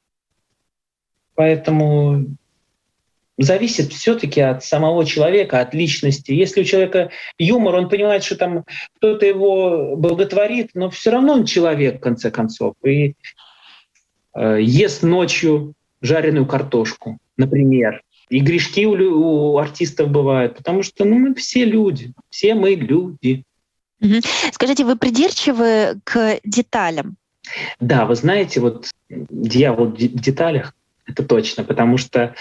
Поэтому 1.35 2.27
зависит 3.39 3.93
все-таки 3.93 4.41
от 4.41 4.65
самого 4.65 5.05
человека, 5.05 5.61
от 5.61 5.75
личности. 5.75 6.33
Если 6.33 6.61
у 6.61 6.65
человека 6.65 7.11
юмор, 7.39 7.75
он 7.77 7.89
понимает, 7.89 8.25
что 8.25 8.37
там 8.37 8.65
кто-то 8.97 9.27
его 9.27 9.97
благотворит, 9.97 10.71
но 10.75 10.91
все 10.91 11.11
равно 11.11 11.35
он 11.35 11.45
человек, 11.45 11.99
в 11.99 12.01
конце 12.01 12.31
концов. 12.31 12.75
И 12.85 13.15
э, 14.35 14.59
ест 14.61 15.03
ночью 15.03 15.75
жареную 16.01 16.47
картошку. 16.47 17.19
например. 17.37 18.03
И 18.35 18.41
грешки 18.41 18.85
у, 18.85 18.95
у 19.53 19.59
артистов 19.59 20.11
бывают, 20.11 20.57
потому 20.57 20.83
что 20.83 21.05
ну, 21.05 21.21
мы 21.21 21.37
все 21.37 21.65
люди, 21.65 22.13
все 22.31 22.57
мы 22.57 22.75
люди. 22.75 23.45
Скажите, 24.51 24.85
вы 24.85 24.97
придирчивы 24.97 26.01
к 26.03 26.41
деталям? 26.43 27.15
Да, 27.79 28.07
вы 28.07 28.17
знаете, 28.17 28.59
вот 28.59 28.89
дьявол 29.09 29.87
в 29.87 29.97
деталях, 29.97 30.75
это 31.07 31.23
точно, 31.23 31.63
потому 31.63 31.97
что 31.97 32.35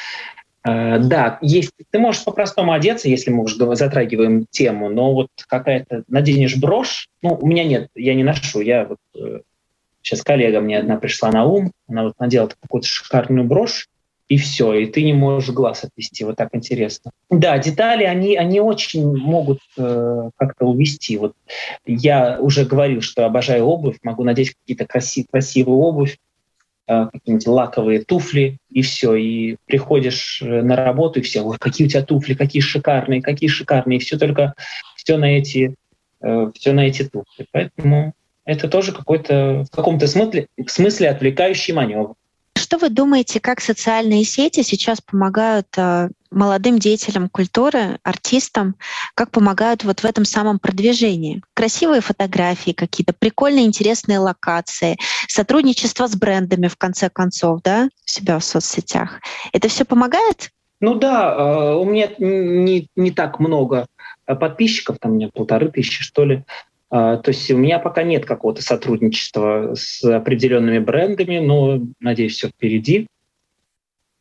э, 0.66 0.98
да, 0.98 1.38
есть, 1.42 1.70
ты 1.92 2.00
можешь 2.00 2.24
по-простому 2.24 2.74
одеться, 2.74 3.08
если 3.08 3.30
мы 3.30 3.44
уже 3.44 3.76
затрагиваем 3.76 4.48
тему, 4.50 4.90
но 4.90 5.14
вот 5.14 5.28
какая-то 5.48 6.06
наденешь 6.08 6.58
брошь, 6.58 7.08
ну, 7.22 7.38
у 7.40 7.46
меня 7.46 7.66
нет, 7.66 7.90
я 7.94 8.16
не 8.16 8.24
ношу, 8.24 8.62
я 8.62 8.86
вот 8.86 8.98
э, 9.16 9.42
сейчас 10.02 10.24
коллега 10.24 10.60
мне 10.60 10.80
одна 10.80 10.98
пришла 10.98 11.30
на 11.30 11.46
ум, 11.46 11.72
она 11.88 12.06
вот 12.06 12.14
надела 12.18 12.48
какую-то 12.48 12.88
шикарную 12.88 13.46
брошь, 13.46 13.90
и 14.34 14.38
все, 14.38 14.74
и 14.74 14.88
ты 14.88 15.04
не 15.04 15.14
можешь 15.14 15.54
глаз 15.54 15.84
отвести. 15.84 16.24
Вот 16.24 16.38
так 16.38 16.50
интересно. 16.54 17.12
Да, 17.30 17.60
детали, 17.60 18.04
они, 18.04 18.36
они 18.36 18.60
очень 18.60 19.16
могут 19.16 19.60
э, 19.78 20.30
как-то 20.38 20.66
увести. 20.66 21.18
Вот 21.18 21.34
я 21.86 22.40
уже 22.40 22.66
говорил, 22.66 23.02
что 23.02 23.28
обожаю 23.28 23.66
обувь, 23.66 23.98
могу 24.02 24.24
надеть 24.24 24.56
какие-то 24.56 24.88
краси, 24.88 25.28
красивые 25.32 25.76
обувь, 25.76 26.18
э, 26.88 27.10
какие-нибудь 27.14 27.46
лаковые 27.46 28.04
туфли, 28.04 28.58
и 28.72 28.82
все. 28.82 29.14
И 29.14 29.58
приходишь 29.68 30.42
э, 30.42 30.64
на 30.64 30.78
работу, 30.78 31.20
и 31.20 31.22
все, 31.22 31.42
ой, 31.42 31.58
какие 31.60 31.86
у 31.86 31.90
тебя 31.92 32.02
туфли, 32.02 32.34
какие 32.34 32.64
шикарные, 32.64 33.22
какие 33.22 33.50
шикарные. 33.50 34.00
И 34.00 34.02
все 34.02 34.18
только 34.18 34.56
все 34.96 35.18
на 35.18 35.26
эти, 35.26 35.76
э, 36.22 36.52
все 36.56 36.72
на 36.72 36.88
эти 36.88 37.04
туфли. 37.04 37.46
Поэтому 37.52 38.16
это 38.46 38.68
тоже 38.68 38.94
какой-то 38.94 39.66
в 39.72 39.76
каком-то 39.76 40.08
смысле, 40.08 40.48
смысле 40.66 41.12
отвлекающий 41.12 41.76
маневр. 41.76 42.16
Что 42.74 42.88
вы 42.88 42.90
думаете, 42.90 43.40
как 43.40 43.62
социальные 43.62 44.24
сети 44.24 44.64
сейчас 44.64 45.00
помогают 45.00 45.68
э, 45.78 46.10
молодым 46.32 46.80
деятелям 46.80 47.30
культуры, 47.30 48.00
артистам, 48.02 48.78
как 49.14 49.30
помогают 49.30 49.84
вот 49.84 50.00
в 50.00 50.06
этом 50.06 50.26
самом 50.26 50.58
продвижении? 50.58 51.44
Красивые 51.54 52.02
фотографии 52.02 52.72
какие-то, 52.72 53.14
прикольные, 53.14 53.68
интересные 53.68 54.18
локации, 54.18 54.98
сотрудничество 55.28 56.08
с 56.08 56.16
брендами, 56.16 56.68
в 56.68 56.76
конце 56.76 57.12
концов, 57.12 57.62
да, 57.62 57.90
у 57.94 58.10
себя 58.10 58.40
в 58.40 58.44
соцсетях. 58.44 59.20
Это 59.52 59.68
все 59.68 59.86
помогает? 59.86 60.50
Ну 60.82 60.96
да, 60.96 61.32
э, 61.32 61.76
у 61.76 61.86
меня 61.86 62.10
не, 62.18 62.88
не 62.96 63.12
так 63.12 63.40
много 63.40 63.86
подписчиков, 64.26 64.98
там 65.00 65.12
у 65.12 65.16
меня 65.18 65.30
полторы 65.32 65.70
тысячи, 65.70 66.02
что 66.02 66.26
ли. 66.26 66.44
А, 66.96 67.18
то 67.18 67.32
есть 67.32 67.50
у 67.50 67.58
меня 67.58 67.80
пока 67.80 68.04
нет 68.04 68.24
какого-то 68.24 68.62
сотрудничества 68.62 69.74
с 69.74 70.04
определенными 70.04 70.78
брендами, 70.78 71.40
но, 71.40 71.82
надеюсь, 72.00 72.36
все 72.36 72.50
впереди. 72.50 73.08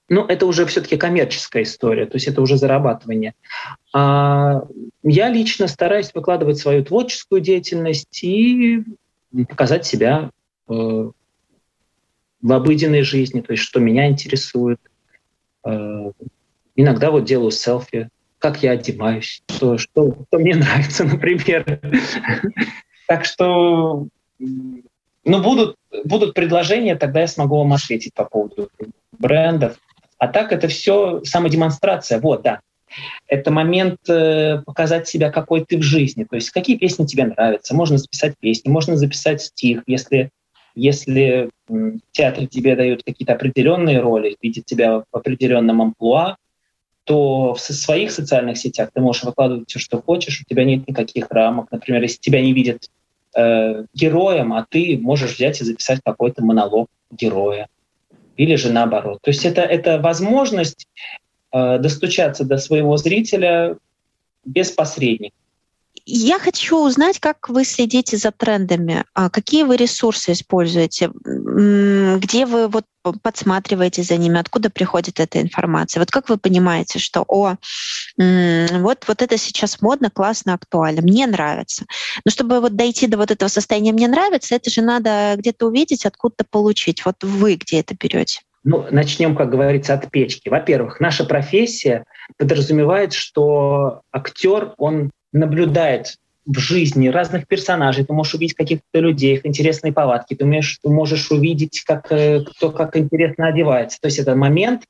Но 0.09 0.25
это 0.27 0.47
уже 0.47 0.65
все-таки 0.65 0.97
коммерческая 0.97 1.65
история, 1.65 2.07
то 2.07 2.17
есть 2.17 2.29
это 2.29 2.41
уже 2.41 2.57
зарабатывание. 2.57 3.35
А 3.93 4.63
я 5.03 5.29
лично 5.29 5.69
стараюсь 5.69 6.15
выкладывать 6.15 6.57
свою 6.57 6.83
творческую 6.83 7.43
деятельность 7.43 8.25
и 8.25 8.83
показать 9.51 9.85
себя 9.85 10.31
э, 10.67 10.73
в 10.73 12.53
обыденной 12.53 13.03
жизни, 13.03 13.43
то 13.43 13.53
есть 13.53 13.65
что 13.65 13.81
меня 13.81 14.09
интересует. 14.09 14.81
Э, 15.67 16.11
иногда 16.75 17.11
вот 17.11 17.25
делаю 17.25 17.51
селфи 17.51 18.09
как 18.43 18.61
я 18.63 18.73
одеваюсь, 18.73 19.41
что, 19.49 19.79
что, 19.79 20.17
что 20.27 20.39
мне 20.39 20.57
нравится, 20.57 21.05
например. 21.05 21.81
Так 23.07 23.25
что, 23.25 24.09
ну, 24.39 25.43
будут, 25.43 25.77
будут 26.05 26.35
предложения, 26.35 26.97
тогда 26.97 27.21
я 27.21 27.29
смогу 27.29 27.59
вам 27.59 27.73
ответить 27.73 28.13
по 28.15 28.25
поводу 28.25 28.69
брендов. 29.17 29.77
А 30.19 30.27
так 30.27 30.53
это 30.53 30.67
все 30.67 31.23
самодемонстрация. 31.25 32.21
Вот, 32.21 32.43
да. 32.43 32.61
Это 33.27 33.51
момент 33.51 33.99
э, 34.09 34.61
показать 34.67 35.09
себя, 35.09 35.31
какой 35.31 35.65
ты 35.65 35.79
в 35.79 35.83
жизни. 35.83 36.25
То 36.25 36.37
есть 36.37 36.51
какие 36.51 36.77
песни 36.77 37.07
тебе 37.07 37.27
нравятся. 37.27 37.75
Можно 37.77 37.97
записать 37.97 38.35
песни, 38.39 38.69
можно 38.71 38.97
записать 38.97 39.41
стих. 39.41 39.83
Если, 39.87 40.31
если 40.75 41.49
театр 42.11 42.47
тебе 42.49 42.77
дает 42.77 43.05
какие-то 43.05 43.35
определенные 43.35 44.01
роли, 44.01 44.37
видит 44.43 44.67
тебя 44.67 44.99
в 44.99 45.17
определенном 45.17 45.81
амплуа, 45.81 46.37
то 47.05 47.55
в 47.55 47.61
своих 47.61 48.11
социальных 48.13 48.59
сетях 48.59 48.91
ты 48.93 49.01
можешь 49.01 49.25
выкладывать 49.25 49.69
все, 49.69 49.79
что 49.79 50.01
хочешь, 50.01 50.41
у 50.41 50.45
тебя 50.45 50.65
нет 50.65 50.87
никаких 50.87 51.31
рамок. 51.31 51.71
Например, 51.71 52.03
если 52.03 52.19
тебя 52.19 52.41
не 52.41 52.53
видят 52.53 52.89
э, 53.37 53.85
героем, 53.95 54.53
а 54.53 54.67
ты 54.69 54.99
можешь 55.01 55.37
взять 55.37 55.61
и 55.61 55.65
записать 55.65 56.01
какой-то 56.05 56.45
монолог 56.45 56.89
героя. 57.11 57.69
Или 58.37 58.55
же 58.55 58.73
наоборот. 58.73 59.19
То 59.23 59.31
есть 59.31 59.45
это, 59.45 59.63
это 59.63 59.99
возможность 59.99 60.87
э, 61.53 61.79
достучаться 61.79 62.45
до 62.45 62.57
своего 62.59 62.97
зрителя 62.97 63.77
без 64.45 64.71
посредника. 64.71 65.35
Я 66.05 66.39
хочу 66.39 66.85
узнать, 66.85 67.21
как 67.21 67.49
вы 67.49 67.65
следите 67.65 68.17
за 68.17 68.33
трендами, 68.33 69.05
а 69.15 69.31
какие 69.31 69.63
вы 69.63 69.77
ресурсы 69.77 70.33
используете, 70.33 71.11
где 71.15 72.47
вы 72.47 72.69
вот 72.69 72.85
подсматриваете 73.23 74.03
за 74.03 74.17
ними, 74.17 74.39
откуда 74.39 74.71
приходит 74.71 75.21
эта 75.21 75.41
информация. 75.41 76.01
Вот 76.01 76.11
как 76.11 76.29
вы 76.29 76.39
понимаете, 76.39 76.99
что 76.99 77.25
о, 77.27 77.57
вот, 78.17 79.05
вот 79.09 79.23
это 79.23 79.39
сейчас 79.39 79.81
модно, 79.81 80.11
классно, 80.11 80.55
актуально, 80.55 81.03
мне 81.03 81.27
нравится. 81.27 81.85
Но 82.25 82.31
чтобы 82.31 82.61
вот 82.61 82.75
дойти 82.75 83.07
до 83.07 83.17
вот 83.17 83.31
этого 83.31 83.49
состояния 83.49 83.93
«мне 83.93 84.09
нравится», 84.09 84.55
это 84.55 84.71
же 84.71 84.83
надо 84.83 85.35
где-то 85.37 85.67
увидеть, 85.67 86.07
откуда-то 86.07 86.45
получить. 86.51 87.05
Вот 87.05 87.23
вы 87.23 87.55
где 87.55 87.81
это 87.81 87.95
берете? 87.95 88.41
Ну, 88.65 88.87
начнем, 88.91 89.35
как 89.35 89.51
говорится, 89.51 89.95
от 89.95 90.11
печки. 90.11 90.49
Во-первых, 90.49 91.01
наша 91.01 91.25
профессия 91.25 92.05
подразумевает, 92.39 93.13
что 93.13 94.03
актер, 94.13 94.75
он 94.79 95.11
наблюдает 95.33 96.19
в 96.45 96.59
жизни 96.59 97.09
разных 97.09 97.47
персонажей, 97.47 98.05
ты 98.05 98.13
можешь 98.13 98.35
увидеть 98.35 98.57
каких-то 98.57 98.99
людей, 98.99 99.35
их 99.35 99.47
интересные 99.47 99.93
повадки, 99.93 100.35
ты 100.35 100.45
можешь, 100.45 100.81
можешь 100.83 101.31
увидеть, 101.31 101.83
как, 101.87 102.11
э, 102.11 102.45
кто 102.45 102.71
как 102.71 102.97
интересно 102.97 103.47
одевается. 103.47 103.99
То 104.01 104.07
есть 104.07 104.19
это 104.19 104.35
момент 104.35 104.83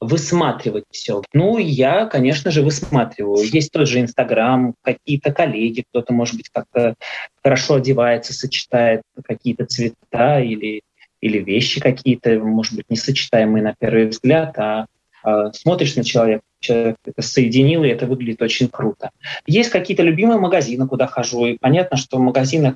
высматривать 0.00 0.84
все. 0.90 1.22
Ну, 1.32 1.58
я, 1.58 2.06
конечно 2.06 2.50
же, 2.50 2.62
высматриваю. 2.62 3.44
Есть 3.44 3.70
тот 3.70 3.88
же 3.88 4.00
Инстаграм, 4.00 4.74
какие-то 4.82 5.32
коллеги, 5.32 5.84
кто-то, 5.88 6.12
может 6.12 6.36
быть, 6.36 6.48
как-то 6.50 6.94
хорошо 7.42 7.74
одевается, 7.74 8.32
сочетает 8.32 9.02
какие-то 9.24 9.64
цвета 9.66 10.40
или, 10.40 10.82
или 11.20 11.38
вещи 11.38 11.80
какие-то, 11.80 12.38
может 12.40 12.74
быть, 12.74 12.86
несочетаемые 12.90 13.62
на 13.62 13.74
первый 13.78 14.06
взгляд, 14.06 14.58
а, 14.58 14.86
смотришь 15.52 15.96
на 15.96 16.04
человека, 16.04 16.42
человек 16.60 16.96
это 17.04 17.22
соединил, 17.22 17.84
и 17.84 17.88
это 17.88 18.06
выглядит 18.06 18.42
очень 18.42 18.68
круто. 18.68 19.10
Есть 19.46 19.70
какие-то 19.70 20.02
любимые 20.02 20.38
магазины, 20.38 20.86
куда 20.86 21.06
хожу, 21.06 21.46
и 21.46 21.58
понятно, 21.58 21.96
что 21.96 22.18
в 22.18 22.20
магазинах 22.20 22.74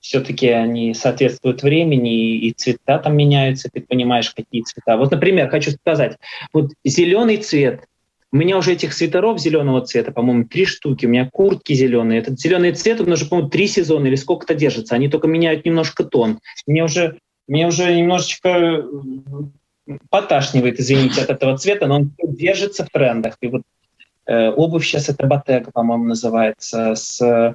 все-таки 0.00 0.48
они 0.48 0.94
соответствуют 0.94 1.62
времени, 1.62 2.36
и 2.36 2.52
цвета 2.52 2.98
там 2.98 3.16
меняются, 3.16 3.68
ты 3.72 3.80
понимаешь, 3.80 4.30
какие 4.30 4.62
цвета. 4.62 4.96
Вот, 4.96 5.10
например, 5.10 5.50
хочу 5.50 5.72
сказать, 5.72 6.16
вот 6.52 6.70
зеленый 6.84 7.38
цвет, 7.38 7.82
у 8.32 8.36
меня 8.36 8.58
уже 8.58 8.72
этих 8.72 8.92
свитеров 8.92 9.40
зеленого 9.40 9.80
цвета, 9.80 10.12
по-моему, 10.12 10.44
три 10.44 10.64
штуки. 10.66 11.06
У 11.06 11.08
меня 11.08 11.28
куртки 11.32 11.72
зеленые. 11.72 12.20
Этот 12.20 12.38
зеленый 12.38 12.72
цвет, 12.72 13.00
он 13.00 13.10
уже, 13.10 13.24
по-моему, 13.24 13.48
три 13.48 13.66
сезона 13.66 14.08
или 14.08 14.16
сколько-то 14.16 14.54
держится. 14.54 14.94
Они 14.94 15.08
только 15.08 15.26
меняют 15.26 15.64
немножко 15.64 16.04
тон. 16.04 16.40
Мне 16.66 16.84
уже, 16.84 17.18
мне 17.46 17.66
уже 17.66 17.94
немножечко 17.94 18.84
поташнивает, 20.10 20.80
извините, 20.80 21.22
от 21.22 21.30
этого 21.30 21.56
цвета, 21.58 21.86
но 21.86 21.96
он 21.96 22.12
держится 22.18 22.84
в 22.84 22.90
трендах. 22.90 23.36
И 23.40 23.48
вот 23.48 23.62
э, 24.26 24.50
обувь 24.50 24.84
сейчас 24.84 25.08
это 25.08 25.26
Ботега, 25.26 25.70
по-моему, 25.70 26.04
называется, 26.04 26.94
с 26.94 27.20
э, 27.20 27.54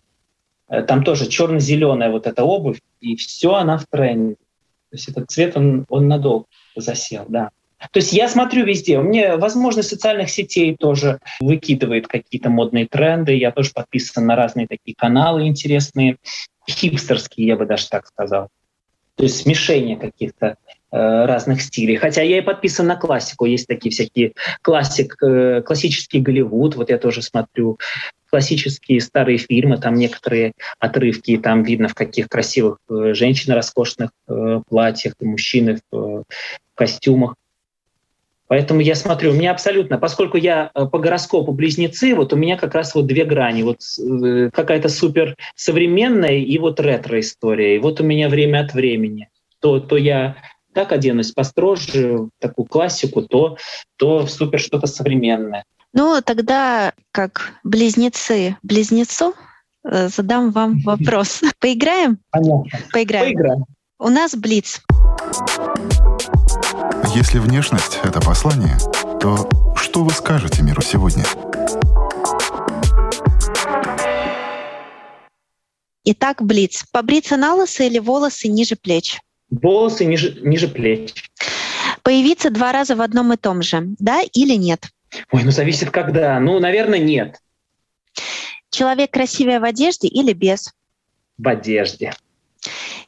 там 0.84 1.04
тоже 1.04 1.28
черно-зеленая 1.28 2.10
вот 2.10 2.28
эта 2.28 2.44
обувь, 2.44 2.80
и 3.02 3.15
все 3.15 3.56
она 3.56 3.78
в 3.78 3.86
тренде. 3.88 4.36
То 4.36 4.98
есть 4.98 5.10
этот 5.10 5.30
цвет, 5.30 5.58
он, 5.58 5.86
он 5.89 6.08
надолго 6.08 6.46
засел, 6.76 7.26
да. 7.28 7.50
То 7.91 7.98
есть 7.98 8.13
я 8.13 8.30
смотрю 8.30 8.65
везде. 8.65 9.00
У 9.00 9.04
меня 9.04 9.38
возможность 9.38 9.89
социальных 9.89 10.30
сетей 10.30 10.76
тоже 10.78 11.20
выкидывает 11.39 12.08
какие-то 12.08 12.50
модные 12.50 12.88
тренды. 12.88 13.36
Я 13.36 13.52
тоже 13.52 13.72
подписан 13.74 14.28
на 14.28 14.36
разные 14.36 14.67
такие 14.67 14.94
каналы 14.96 15.48
интересные, 15.48 16.17
хипстерские, 16.70 17.48
я 17.48 17.56
бы 17.56 17.65
даже 17.65 17.89
так 17.89 18.06
сказал. 18.06 18.50
То 19.22 19.26
есть 19.26 19.42
смешение 19.42 19.98
каких-то 19.98 20.58
Э, 20.94 21.26
разных 21.26 21.62
стилей. 21.62 21.96
Хотя 21.96 22.22
я 22.22 22.40
и 22.40 22.42
подписан 22.42 22.86
на 22.86 22.98
классику. 22.98 23.46
Есть 23.46 23.66
такие 23.66 23.92
всякие 23.92 24.34
классик, 24.62 25.16
э, 25.24 25.62
классический 25.62 26.20
Голливуд, 26.20 26.76
вот 26.76 26.90
я 26.90 26.98
тоже 26.98 27.22
смотрю 27.22 27.80
классические 28.30 29.00
старые 29.00 29.38
фильмы, 29.38 29.78
там 29.78 29.96
некоторые 29.96 30.52
отрывки, 30.80 31.38
там 31.38 31.64
видно, 31.64 31.88
в 31.88 31.94
каких 31.94 32.28
красивых 32.28 32.80
э, 32.90 33.14
женщин 33.14 33.54
роскошных 33.54 34.10
платьях, 34.68 35.14
мужчины 35.22 35.80
в 35.92 36.26
костюмах. 36.76 37.36
Поэтому 38.52 38.82
я 38.82 38.96
смотрю, 38.96 39.32
у 39.32 39.34
меня 39.34 39.52
абсолютно, 39.52 39.98
поскольку 39.98 40.36
я 40.36 40.72
по 40.74 41.00
гороскопу 41.00 41.54
близнецы, 41.54 42.14
вот 42.14 42.34
у 42.34 42.36
меня 42.36 42.58
как 42.58 42.76
раз 42.76 42.94
вот 42.94 43.08
две 43.08 43.24
грани, 43.24 43.64
вот 43.64 43.80
какая-то 44.52 44.90
супер 44.90 45.38
современная 45.56 46.40
и 46.40 46.58
вот 46.58 46.82
ретро 46.82 47.18
история. 47.22 47.78
И 47.78 47.80
вот 47.80 48.02
у 48.02 48.04
меня 48.04 48.28
время 48.28 48.66
от 48.66 48.74
времени. 48.74 49.30
То, 49.62 49.80
то 49.80 49.96
я 49.96 50.36
так 50.74 50.92
оденусь 50.92 51.32
построже, 51.32 52.28
такую 52.40 52.66
классику, 52.66 53.22
то, 53.22 53.56
то 53.96 54.28
супер 54.28 54.60
что-то 54.60 54.86
современное. 54.86 55.64
Ну, 55.94 56.22
тогда 56.22 56.92
как 57.14 57.54
близнецы 57.64 58.58
близнецу 58.64 59.34
э, 59.86 60.10
задам 60.10 60.52
вам 60.52 60.80
вопрос. 60.84 61.40
Поиграем? 61.60 62.18
Понятно. 62.32 62.80
Поиграем. 62.92 63.34
Поиграем. 63.34 63.64
У 63.98 64.10
нас 64.10 64.36
блиц. 64.36 64.82
Если 67.13 67.39
внешность— 67.39 68.00
это 68.04 68.21
послание, 68.21 68.78
то 69.19 69.50
что 69.76 70.06
вы 70.06 70.12
скажете 70.12 70.62
миру 70.62 70.82
сегодня? 70.82 71.26
Итак, 76.06 76.41
блиц. 76.41 76.86
Побриться 76.89 77.36
на 77.36 77.56
лысо 77.56 77.84
или 77.84 78.00
волосы 78.00 78.47
ниже 78.47 78.78
плеч? 78.78 79.19
Волосы 79.50 80.06
ниже, 80.06 80.39
ниже 80.41 80.69
плеч. 80.69 81.13
Появиться 82.02 82.50
два 82.50 82.71
раза 82.71 82.95
в 82.95 83.02
одном 83.02 83.34
и 83.34 83.38
том 83.38 83.62
же, 83.62 83.88
да 84.00 84.21
или 84.34 84.56
нет? 84.56 84.88
Ой, 85.34 85.43
ну 85.43 85.52
зависит 85.52 85.91
когда. 85.91 86.39
Ну, 86.39 86.60
наверное, 86.60 87.00
нет. 87.00 87.41
Человек 88.69 89.12
красивее 89.12 89.60
в 89.60 89.65
одежде 89.65 90.08
или 90.08 90.32
без? 90.32 90.74
В 91.38 91.45
одежде. 91.45 92.13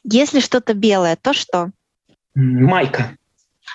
Если 0.03 0.41
что-то 0.41 0.73
белое, 0.73 1.15
то 1.15 1.33
что? 1.33 1.71
Майка. 2.35 3.15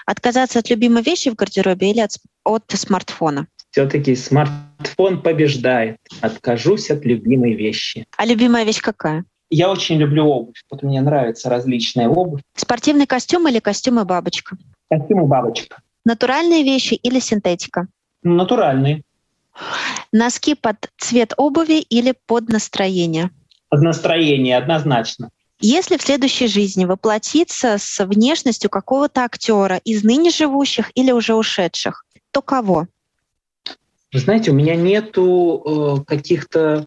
Отказаться 0.06 0.58
от 0.58 0.70
любимой 0.70 1.02
вещи 1.02 1.30
в 1.30 1.34
гардеробе 1.34 1.90
или 1.90 2.00
от, 2.00 2.12
от 2.44 2.64
смартфона? 2.68 3.46
Все-таки 3.70 4.14
смартфон 4.16 5.22
побеждает. 5.22 5.98
Откажусь 6.20 6.90
от 6.90 7.04
любимой 7.04 7.54
вещи. 7.54 8.06
А 8.16 8.26
любимая 8.26 8.64
вещь 8.64 8.80
какая? 8.80 9.24
Я 9.50 9.70
очень 9.70 9.96
люблю 9.96 10.26
обувь. 10.26 10.62
Вот 10.70 10.82
мне 10.82 11.00
нравится 11.00 11.48
различная 11.48 12.08
обувь. 12.08 12.42
Спортивный 12.54 13.06
костюм 13.06 13.48
или 13.48 13.61
костюм 13.61 14.00
и 14.00 14.04
бабочка? 14.04 14.56
Костюм 14.90 15.24
и 15.24 15.26
бабочка. 15.26 15.80
Натуральные 16.04 16.64
вещи 16.64 16.94
или 16.94 17.18
синтетика? 17.18 17.88
Натуральные. 18.22 19.02
Носки 20.12 20.54
под 20.54 20.90
цвет 20.96 21.34
обуви 21.37 21.80
или 21.80 22.14
под 22.26 22.48
настроение? 22.48 23.30
Под 23.68 23.82
настроение, 23.82 24.56
однозначно. 24.56 25.30
Если 25.61 25.97
в 25.97 26.03
следующей 26.03 26.47
жизни 26.47 26.85
воплотиться 26.85 27.79
с 27.79 28.05
внешностью 28.05 28.71
какого-то 28.71 29.25
актера 29.25 29.77
из 29.85 30.05
ныне 30.05 30.31
живущих 30.31 30.92
или 30.94 31.11
уже 31.11 31.35
ушедших, 31.35 32.05
то 32.31 32.42
кого? 32.42 32.87
Вы 34.12 34.21
знаете, 34.21 34.53
у 34.53 34.55
меня 34.55 34.77
нету 34.77 35.99
э, 35.99 36.05
каких-то, 36.05 36.87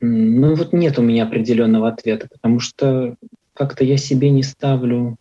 ну 0.00 0.54
вот 0.54 0.72
нет 0.72 0.98
у 0.98 1.02
меня 1.02 1.24
определенного 1.24 1.88
ответа, 1.88 2.28
потому 2.30 2.60
что 2.60 3.16
как-то 3.52 3.84
я 3.84 3.96
себе 3.96 4.30
не 4.30 4.44
ставлю, 4.44 5.16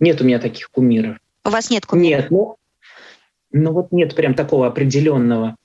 нет 0.00 0.20
у 0.20 0.24
меня 0.24 0.40
таких 0.40 0.70
кумиров. 0.70 1.18
У 1.44 1.50
вас 1.50 1.70
нет 1.70 1.86
кумиров? 1.86 2.22
Нет, 2.22 2.30
ну, 2.30 2.56
ну 3.52 3.72
вот 3.72 3.92
нет 3.92 4.14
прям 4.16 4.34
такого 4.34 4.66
определенного. 4.66 5.56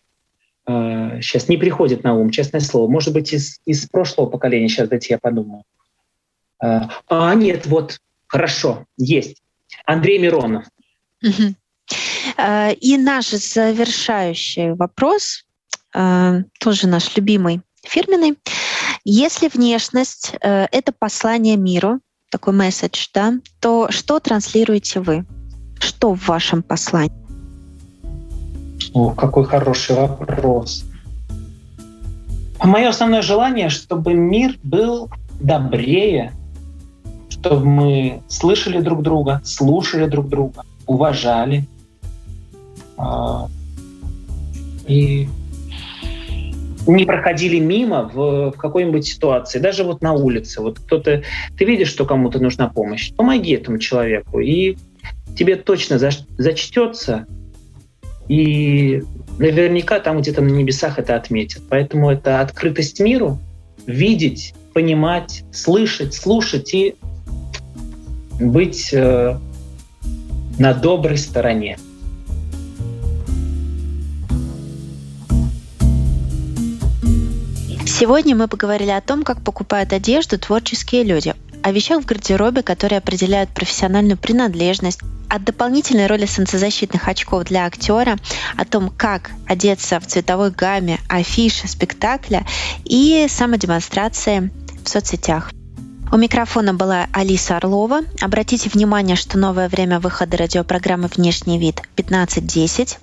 Э, 0.68 1.20
сейчас 1.20 1.50
не 1.50 1.58
приходит 1.58 2.04
на 2.04 2.14
ум, 2.14 2.30
честное 2.30 2.62
слово. 2.62 2.90
Может 2.90 3.14
быть, 3.14 3.34
из, 3.34 3.60
из 3.66 3.90
прошлого 3.90 4.28
поколения, 4.28 4.70
сейчас 4.70 4.88
дайте 4.88 5.16
я 5.16 5.18
подумаю. 5.18 5.64
Э, 6.62 6.82
а, 7.08 7.34
нет, 7.36 7.66
вот, 7.66 8.00
хорошо, 8.28 8.86
есть. 8.98 9.42
Андрей 9.86 10.20
Миронов. 10.20 10.66
Угу. 11.24 11.56
И 12.80 12.98
наш 12.98 13.30
завершающий 13.30 14.74
вопрос, 14.74 15.46
э, 15.94 16.44
тоже 16.60 16.88
наш 16.88 17.16
любимый, 17.16 17.62
фирменный. 17.84 18.38
Если 19.04 19.50
внешность 19.50 20.36
э,— 20.42 20.68
это 20.72 20.92
послание 20.92 21.58
миру, 21.58 22.00
такой 22.30 22.54
месседж, 22.54 23.08
да, 23.14 23.34
то 23.60 23.92
что 23.92 24.20
транслируете 24.20 25.00
вы? 25.02 25.26
Что 25.80 26.14
в 26.14 26.28
вашем 26.28 26.64
послании? 26.64 27.12
О, 28.94 29.12
какой 29.12 29.46
хороший 29.46 29.96
вопрос. 29.96 30.86
Мое 32.64 32.90
основное 32.90 33.22
желание, 33.22 33.70
чтобы 33.70 34.14
мир 34.14 34.58
был 34.64 35.10
добрее, 35.40 36.34
чтобы 37.42 37.66
мы 37.66 38.22
слышали 38.28 38.80
друг 38.80 39.02
друга, 39.02 39.42
слушали 39.44 40.06
друг 40.06 40.30
друга, 40.30 40.64
уважали. 40.86 41.66
А, 42.98 43.48
и 44.86 45.28
не 46.86 47.06
проходили 47.06 47.58
мимо 47.60 48.04
в, 48.04 48.52
в 48.52 48.58
какой-нибудь 48.58 49.06
ситуации, 49.06 49.58
даже 49.58 49.84
вот 49.84 50.02
на 50.02 50.14
улице. 50.14 50.62
Вот 50.62 50.80
кто-то, 50.80 51.24
ты 51.58 51.66
видишь, 51.66 51.90
что 51.90 52.06
кому-то 52.06 52.40
нужна 52.40 52.68
помощь, 52.70 53.12
помоги 53.14 53.54
этому 53.54 53.80
человеку, 53.80 54.40
и 54.40 54.78
тебе 55.36 55.56
точно 55.56 55.98
зач, 55.98 56.20
зачтется, 56.38 57.26
и 58.28 59.02
наверняка 59.40 60.00
там 60.00 60.22
где-то 60.22 60.42
на 60.42 60.50
небесах 60.50 61.00
это 61.00 61.16
отметят. 61.16 61.64
Поэтому 61.70 62.12
это 62.12 62.40
открытость 62.40 63.00
миру, 63.00 63.40
видеть, 63.88 64.54
понимать, 64.74 65.44
слышать, 65.52 66.14
слушать 66.14 66.74
и 66.74 66.96
быть 68.50 68.94
э, 68.94 69.38
на 70.58 70.74
доброй 70.74 71.18
стороне. 71.18 71.78
Сегодня 77.86 78.36
мы 78.36 78.48
поговорили 78.48 78.90
о 78.90 79.02
том, 79.02 79.24
как 79.24 79.44
покупают 79.44 79.94
одежду 79.94 80.40
творческие 80.40 81.04
люди, 81.04 81.36
о 81.62 81.72
вещах 81.72 82.02
в 82.02 82.06
гардеробе, 82.08 82.64
которые 82.64 82.98
определяют 82.98 83.52
профессиональную 83.52 84.18
принадлежность, 84.18 85.02
от 85.30 85.44
дополнительной 85.46 86.08
роли 86.08 86.26
солнцезащитных 86.26 87.08
очков 87.08 87.46
для 87.46 87.66
актера, 87.66 88.18
о 88.58 88.66
том, 88.66 88.90
как 88.90 89.32
одеться 89.48 90.00
в 90.00 90.08
цветовой 90.08 90.52
гамме 90.52 91.00
афиши 91.08 91.68
спектакля 91.68 92.46
и 92.84 93.28
самодемонстрации 93.30 94.52
в 94.84 94.90
соцсетях. 94.90 95.52
У 96.14 96.18
микрофона 96.18 96.74
была 96.74 97.08
Алиса 97.14 97.56
Орлова. 97.56 98.02
Обратите 98.20 98.70
внимание, 98.70 99.16
что 99.16 99.38
новое 99.38 99.70
время 99.70 100.02
выхода 100.02 100.36
радиопрограммы 100.36 101.08
«Внешний 101.08 101.58
вид» 101.58 101.82
15.10. 101.96 102.98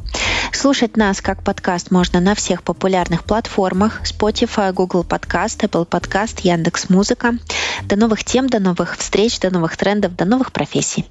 Слушать 0.53 0.99
нас 0.99 1.23
как 1.23 1.42
подкаст 1.42 1.90
можно 1.90 2.21
на 2.21 2.35
всех 2.35 2.62
популярных 2.62 3.25
платформах 3.25 4.03
Spotify, 4.03 4.75
Google 4.75 5.05
Podcast, 5.09 5.61
Apple 5.61 5.88
Podcast, 5.88 6.40
Яндекс 6.42 6.90
Музыка. 6.90 7.38
До 7.85 7.97
новых 7.97 8.25
тем, 8.25 8.47
до 8.47 8.61
новых 8.61 8.99
встреч, 8.99 9.40
до 9.40 9.51
новых 9.51 9.79
трендов, 9.79 10.14
до 10.14 10.27
новых 10.27 10.53
профессий. 10.53 11.07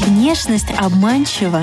Внешность 0.00 0.72
обманчива, 0.76 1.62